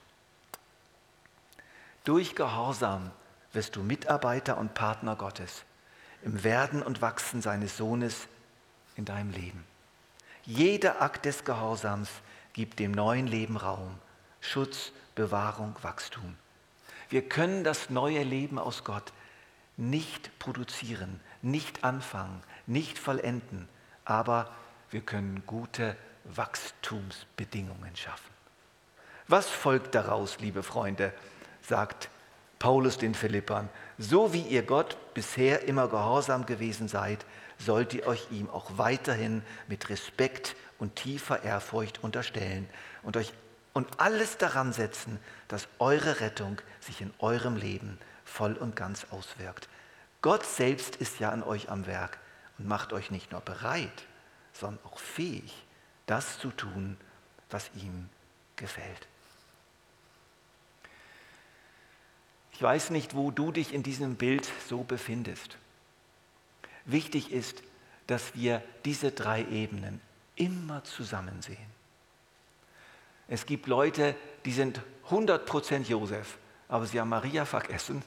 Durch 2.04 2.36
Gehorsam 2.36 3.12
wirst 3.54 3.76
du 3.76 3.84
Mitarbeiter 3.84 4.58
und 4.58 4.74
Partner 4.74 5.16
Gottes 5.16 5.64
im 6.24 6.44
Werden 6.44 6.84
und 6.84 7.02
Wachsen 7.02 7.42
seines 7.42 7.78
Sohnes 7.78 8.28
in 8.96 9.06
deinem 9.06 9.32
Leben. 9.32 9.64
Jeder 10.46 11.02
Akt 11.02 11.26
des 11.26 11.46
Gehorsams 11.46 12.10
gibt 12.54 12.80
dem 12.80 12.92
neuen 12.92 13.28
Leben 13.28 13.58
Raum, 13.58 13.98
Schutz, 14.42 14.92
Bewahrung, 15.16 15.76
Wachstum. 15.82 16.36
Wir 17.10 17.28
können 17.28 17.64
das 17.64 17.90
neue 17.90 18.24
Leben 18.24 18.60
aus 18.60 18.84
Gott 18.84 19.14
nicht 19.78 20.38
produzieren, 20.40 21.20
nicht 21.42 21.84
anfangen, 21.84 22.44
nicht 22.68 23.00
vollenden, 23.00 23.68
aber 24.06 24.52
wir 24.90 25.02
können 25.02 25.44
gute 25.46 25.96
Wachstumsbedingungen 26.26 27.96
schaffen. 27.96 28.32
Was 29.28 29.50
folgt 29.50 29.96
daraus, 29.96 30.40
liebe 30.40 30.64
Freunde, 30.64 31.14
sagt 31.62 32.10
Paulus 32.60 32.98
den 32.98 33.16
Philippern, 33.16 33.70
so 33.98 34.34
wie 34.34 34.42
ihr 34.42 34.64
Gott 34.64 34.98
bisher 35.14 35.64
immer 35.68 35.88
gehorsam 35.88 36.46
gewesen 36.46 36.88
seid, 36.88 37.26
sollt 37.58 37.94
ihr 37.94 38.08
euch 38.08 38.28
ihm 38.32 38.50
auch 38.50 38.78
weiterhin 38.78 39.44
mit 39.68 39.90
Respekt 39.90 40.56
und 40.80 40.96
tiefer 40.96 41.44
Ehrfurcht 41.44 42.04
unterstellen 42.04 42.70
und 43.02 43.18
euch 43.18 43.34
und 43.74 44.00
alles 44.00 44.38
daran 44.38 44.72
setzen, 44.72 45.20
dass 45.48 45.68
eure 45.80 46.20
Rettung 46.20 46.62
sich 46.80 47.02
in 47.02 47.12
eurem 47.20 47.56
Leben 47.56 47.98
voll 48.24 48.54
und 48.54 48.76
ganz 48.76 49.08
auswirkt. 49.10 49.68
Gott 50.22 50.46
selbst 50.46 50.96
ist 50.98 51.20
ja 51.20 51.30
an 51.30 51.44
euch 51.44 51.70
am 51.70 51.88
Werk 51.88 52.20
und 52.58 52.68
macht 52.68 52.94
euch 52.94 53.12
nicht 53.12 53.32
nur 53.32 53.42
bereit, 53.42 54.06
sondern 54.54 54.84
auch 54.86 55.00
fähig, 55.00 55.54
das 56.06 56.40
zu 56.40 56.52
tun, 56.52 56.98
was 57.50 57.70
ihm 57.76 58.10
gefällt. 58.56 59.08
Ich 62.52 62.62
weiß 62.62 62.92
nicht, 62.92 63.16
wo 63.16 63.32
du 63.32 63.52
dich 63.52 63.74
in 63.74 63.84
diesem 63.84 64.16
Bild 64.16 64.48
so 64.68 64.84
befindest. 64.84 65.58
Wichtig 66.86 67.32
ist, 67.32 67.64
dass 68.08 68.36
wir 68.36 68.64
diese 68.86 69.12
drei 69.12 69.44
Ebenen 69.46 70.02
immer 70.36 70.84
zusammen 70.84 71.42
sehen. 71.42 71.74
Es 73.28 73.46
gibt 73.46 73.68
Leute, 73.68 74.16
die 74.46 74.52
sind 74.52 74.82
100% 75.10 75.84
Josef, 75.84 76.38
aber 76.68 76.86
sie 76.86 77.00
haben 77.00 77.10
Maria 77.10 77.46
vergessen 77.46 78.04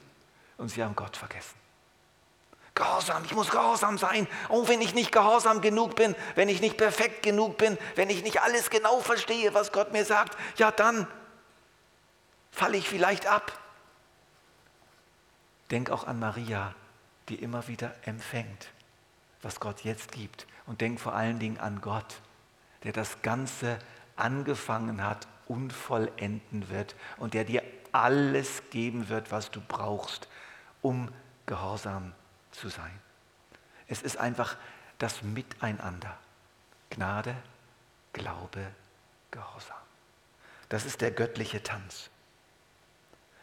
und 0.57 0.69
sie 0.69 0.83
haben 0.83 0.95
Gott 0.95 1.17
vergessen. 1.17 1.66
Gehorsam, 2.77 3.25
ich 3.25 3.33
muss 3.33 3.49
gehorsam 3.49 3.97
sein. 3.97 4.27
Oh, 4.49 4.67
wenn 4.67 4.81
ich 4.81 4.93
nicht 4.93 5.11
gehorsam 5.11 5.61
genug 5.61 5.95
bin, 5.95 6.15
wenn 6.35 6.47
ich 6.47 6.61
nicht 6.61 6.77
perfekt 6.77 7.23
genug 7.23 7.57
bin, 7.57 7.75
wenn 7.95 8.11
ich 8.11 8.21
nicht 8.21 8.39
alles 8.43 8.69
genau 8.69 8.99
verstehe, 8.99 9.55
was 9.55 9.71
Gott 9.71 9.93
mir 9.93 10.05
sagt, 10.05 10.37
ja 10.57 10.69
dann 10.69 11.07
falle 12.51 12.77
ich 12.77 12.87
vielleicht 12.87 13.25
ab. 13.25 13.51
Denk 15.71 15.89
auch 15.89 16.05
an 16.05 16.19
Maria, 16.19 16.75
die 17.29 17.35
immer 17.35 17.67
wieder 17.67 17.95
empfängt, 18.03 18.67
was 19.41 19.59
Gott 19.59 19.81
jetzt 19.83 20.11
gibt. 20.11 20.45
Und 20.67 20.79
denk 20.79 20.99
vor 20.99 21.15
allen 21.15 21.39
Dingen 21.39 21.59
an 21.59 21.81
Gott, 21.81 22.21
der 22.83 22.93
das 22.93 23.23
Ganze 23.23 23.79
angefangen 24.15 25.03
hat 25.03 25.27
und 25.47 25.73
vollenden 25.73 26.69
wird 26.69 26.95
und 27.17 27.33
der 27.33 27.43
dir 27.43 27.63
alles 27.91 28.61
geben 28.69 29.09
wird, 29.09 29.31
was 29.31 29.49
du 29.49 29.61
brauchst, 29.67 30.27
um 30.83 31.09
gehorsam 31.47 32.11
zu 32.11 32.26
sein. 32.69 32.99
Es 33.87 34.01
ist 34.01 34.17
einfach 34.17 34.57
das 34.97 35.21
Miteinander. 35.21 36.17
Gnade, 36.89 37.35
Glaube, 38.13 38.65
Gehorsam. 39.31 39.77
Das 40.69 40.85
ist 40.85 41.01
der 41.01 41.11
göttliche 41.11 41.61
Tanz. 41.61 42.09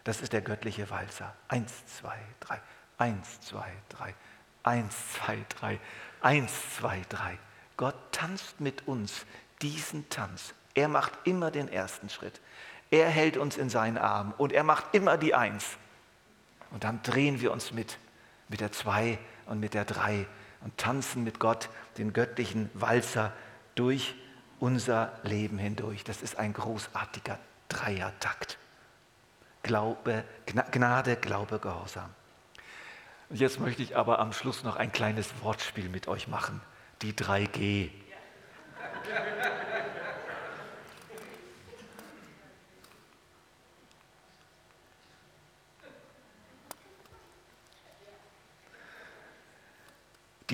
Das 0.03 0.20
ist 0.20 0.33
der 0.33 0.42
göttliche 0.42 0.90
Walzer. 0.90 1.35
Eins, 1.48 1.72
zwei, 1.87 2.18
drei. 2.40 2.61
Eins, 2.98 3.40
zwei, 3.40 3.72
drei. 3.88 4.14
Eins, 4.62 5.12
zwei, 5.12 5.44
drei. 5.48 5.81
Eins, 6.20 6.53
zwei, 6.77 7.03
drei. 7.09 7.38
Gott 7.77 7.94
tanzt 8.12 8.61
mit 8.61 8.87
uns 8.87 9.24
diesen 9.62 10.09
Tanz. 10.11 10.55
Er 10.74 10.88
macht 10.88 11.12
immer 11.24 11.50
den 11.50 11.68
ersten 11.68 12.11
Schritt. 12.11 12.40
Er 12.90 13.09
hält 13.09 13.37
uns 13.37 13.57
in 13.57 13.70
seinen 13.70 13.98
Arm 13.98 14.35
und 14.37 14.53
er 14.53 14.64
macht 14.64 14.94
immer 14.94 15.16
die 15.16 15.35
Eins. 15.35 15.77
Und 16.70 16.85
dann 16.85 17.03
drehen 17.03 17.40
wir 17.40 17.53
uns 17.53 17.72
mit, 17.72 17.98
mit 18.54 18.60
der 18.60 18.70
Zwei 18.70 19.18
und 19.46 19.58
mit 19.58 19.74
der 19.74 19.84
Drei 19.84 20.28
und 20.60 20.78
tanzen 20.78 21.24
mit 21.24 21.40
Gott 21.40 21.68
den 21.98 22.12
göttlichen 22.12 22.70
Walzer 22.72 23.32
durch 23.74 24.14
unser 24.60 25.12
Leben 25.24 25.58
hindurch. 25.58 26.04
Das 26.04 26.22
ist 26.22 26.38
ein 26.38 26.52
großartiger 26.52 27.40
Dreiertakt. 27.68 28.56
Glaube, 29.64 30.22
Gnade, 30.46 31.16
Glaube, 31.16 31.58
Gehorsam. 31.58 32.10
Und 33.28 33.40
jetzt 33.40 33.58
möchte 33.58 33.82
ich 33.82 33.96
aber 33.96 34.20
am 34.20 34.32
Schluss 34.32 34.62
noch 34.62 34.76
ein 34.76 34.92
kleines 34.92 35.30
Wortspiel 35.42 35.88
mit 35.88 36.06
euch 36.06 36.28
machen. 36.28 36.60
Die 37.02 37.12
3G. 37.12 37.90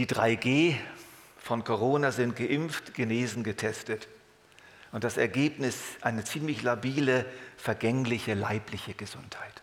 Die 0.00 0.06
3G 0.06 0.76
von 1.36 1.62
Corona 1.62 2.10
sind 2.10 2.34
geimpft, 2.34 2.94
genesen, 2.94 3.44
getestet. 3.44 4.08
Und 4.92 5.04
das 5.04 5.18
Ergebnis 5.18 5.76
eine 6.00 6.24
ziemlich 6.24 6.62
labile, 6.62 7.26
vergängliche 7.58 8.32
leibliche 8.32 8.94
Gesundheit. 8.94 9.60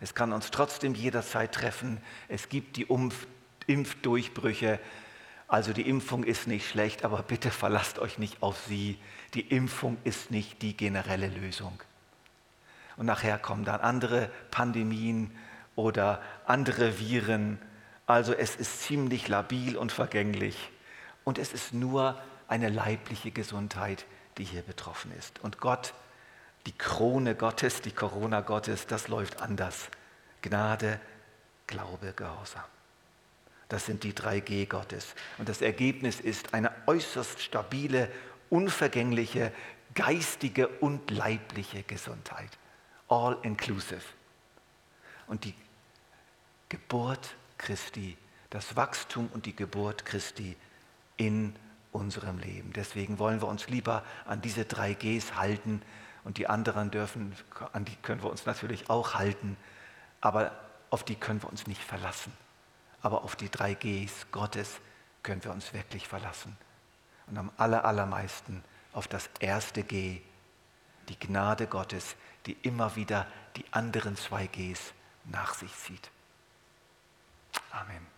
Es 0.00 0.16
kann 0.16 0.32
uns 0.32 0.50
trotzdem 0.50 0.96
jederzeit 0.96 1.52
treffen. 1.52 2.00
Es 2.26 2.48
gibt 2.48 2.76
die 2.76 2.86
Umf 2.86 3.28
Impfdurchbrüche. 3.68 4.80
Also 5.46 5.72
die 5.72 5.88
Impfung 5.88 6.24
ist 6.24 6.48
nicht 6.48 6.68
schlecht, 6.68 7.04
aber 7.04 7.22
bitte 7.22 7.52
verlasst 7.52 8.00
euch 8.00 8.18
nicht 8.18 8.42
auf 8.42 8.58
sie. 8.66 8.98
Die 9.34 9.42
Impfung 9.42 9.96
ist 10.02 10.32
nicht 10.32 10.60
die 10.60 10.76
generelle 10.76 11.28
Lösung. 11.28 11.80
Und 12.96 13.06
nachher 13.06 13.38
kommen 13.38 13.64
dann 13.64 13.80
andere 13.80 14.28
Pandemien 14.50 15.30
oder 15.76 16.20
andere 16.46 16.98
Viren 16.98 17.60
also 18.06 18.32
es 18.32 18.56
ist 18.56 18.82
ziemlich 18.82 19.28
labil 19.28 19.76
und 19.76 19.92
vergänglich. 19.92 20.56
Und 21.24 21.38
es 21.38 21.52
ist 21.52 21.74
nur 21.74 22.20
eine 22.48 22.68
leibliche 22.68 23.32
Gesundheit, 23.32 24.06
die 24.38 24.44
hier 24.44 24.62
betroffen 24.62 25.12
ist. 25.18 25.40
Und 25.40 25.58
Gott, 25.58 25.92
die 26.66 26.72
Krone 26.72 27.34
Gottes, 27.34 27.80
die 27.80 27.90
Corona 27.90 28.40
Gottes, 28.40 28.86
das 28.86 29.08
läuft 29.08 29.40
anders. 29.40 29.88
Gnade, 30.42 31.00
Glaube, 31.66 32.12
Gehorsam. 32.14 32.62
Das 33.68 33.86
sind 33.86 34.04
die 34.04 34.14
drei 34.14 34.38
G 34.38 34.66
Gottes. 34.66 35.14
Und 35.38 35.48
das 35.48 35.60
Ergebnis 35.60 36.20
ist 36.20 36.54
eine 36.54 36.70
äußerst 36.86 37.42
stabile, 37.42 38.08
unvergängliche, 38.48 39.52
geistige 39.94 40.68
und 40.68 41.10
leibliche 41.10 41.82
Gesundheit. 41.82 42.50
All 43.08 43.36
inclusive. 43.42 44.02
Und 45.26 45.44
die 45.44 45.54
Geburt 46.68 47.34
Christi, 47.58 48.16
das 48.50 48.76
Wachstum 48.76 49.28
und 49.32 49.46
die 49.46 49.56
Geburt 49.56 50.04
Christi 50.04 50.56
in 51.16 51.54
unserem 51.92 52.38
Leben. 52.38 52.72
Deswegen 52.72 53.18
wollen 53.18 53.40
wir 53.40 53.48
uns 53.48 53.68
lieber 53.68 54.04
an 54.26 54.40
diese 54.40 54.64
drei 54.64 54.94
Gs 54.94 55.34
halten 55.36 55.82
und 56.24 56.38
die 56.38 56.48
anderen 56.48 56.90
dürfen, 56.90 57.34
an 57.72 57.84
die 57.84 57.96
können 57.96 58.22
wir 58.22 58.30
uns 58.30 58.46
natürlich 58.46 58.90
auch 58.90 59.14
halten, 59.14 59.56
aber 60.20 60.52
auf 60.90 61.04
die 61.04 61.16
können 61.16 61.42
wir 61.42 61.48
uns 61.48 61.66
nicht 61.66 61.82
verlassen. 61.82 62.32
Aber 63.02 63.22
auf 63.22 63.36
die 63.36 63.50
drei 63.50 63.74
Gs 63.74 64.26
Gottes 64.32 64.80
können 65.22 65.42
wir 65.44 65.52
uns 65.52 65.72
wirklich 65.72 66.08
verlassen. 66.08 66.56
Und 67.26 67.38
am 67.38 67.50
allermeisten 67.56 68.62
auf 68.92 69.08
das 69.08 69.28
erste 69.40 69.82
G, 69.82 70.20
die 71.08 71.18
Gnade 71.18 71.66
Gottes, 71.66 72.16
die 72.46 72.56
immer 72.62 72.96
wieder 72.96 73.26
die 73.56 73.64
anderen 73.72 74.16
zwei 74.16 74.46
Gs 74.46 74.92
nach 75.24 75.54
sich 75.54 75.74
zieht. 75.76 76.10
Amen. 77.74 78.15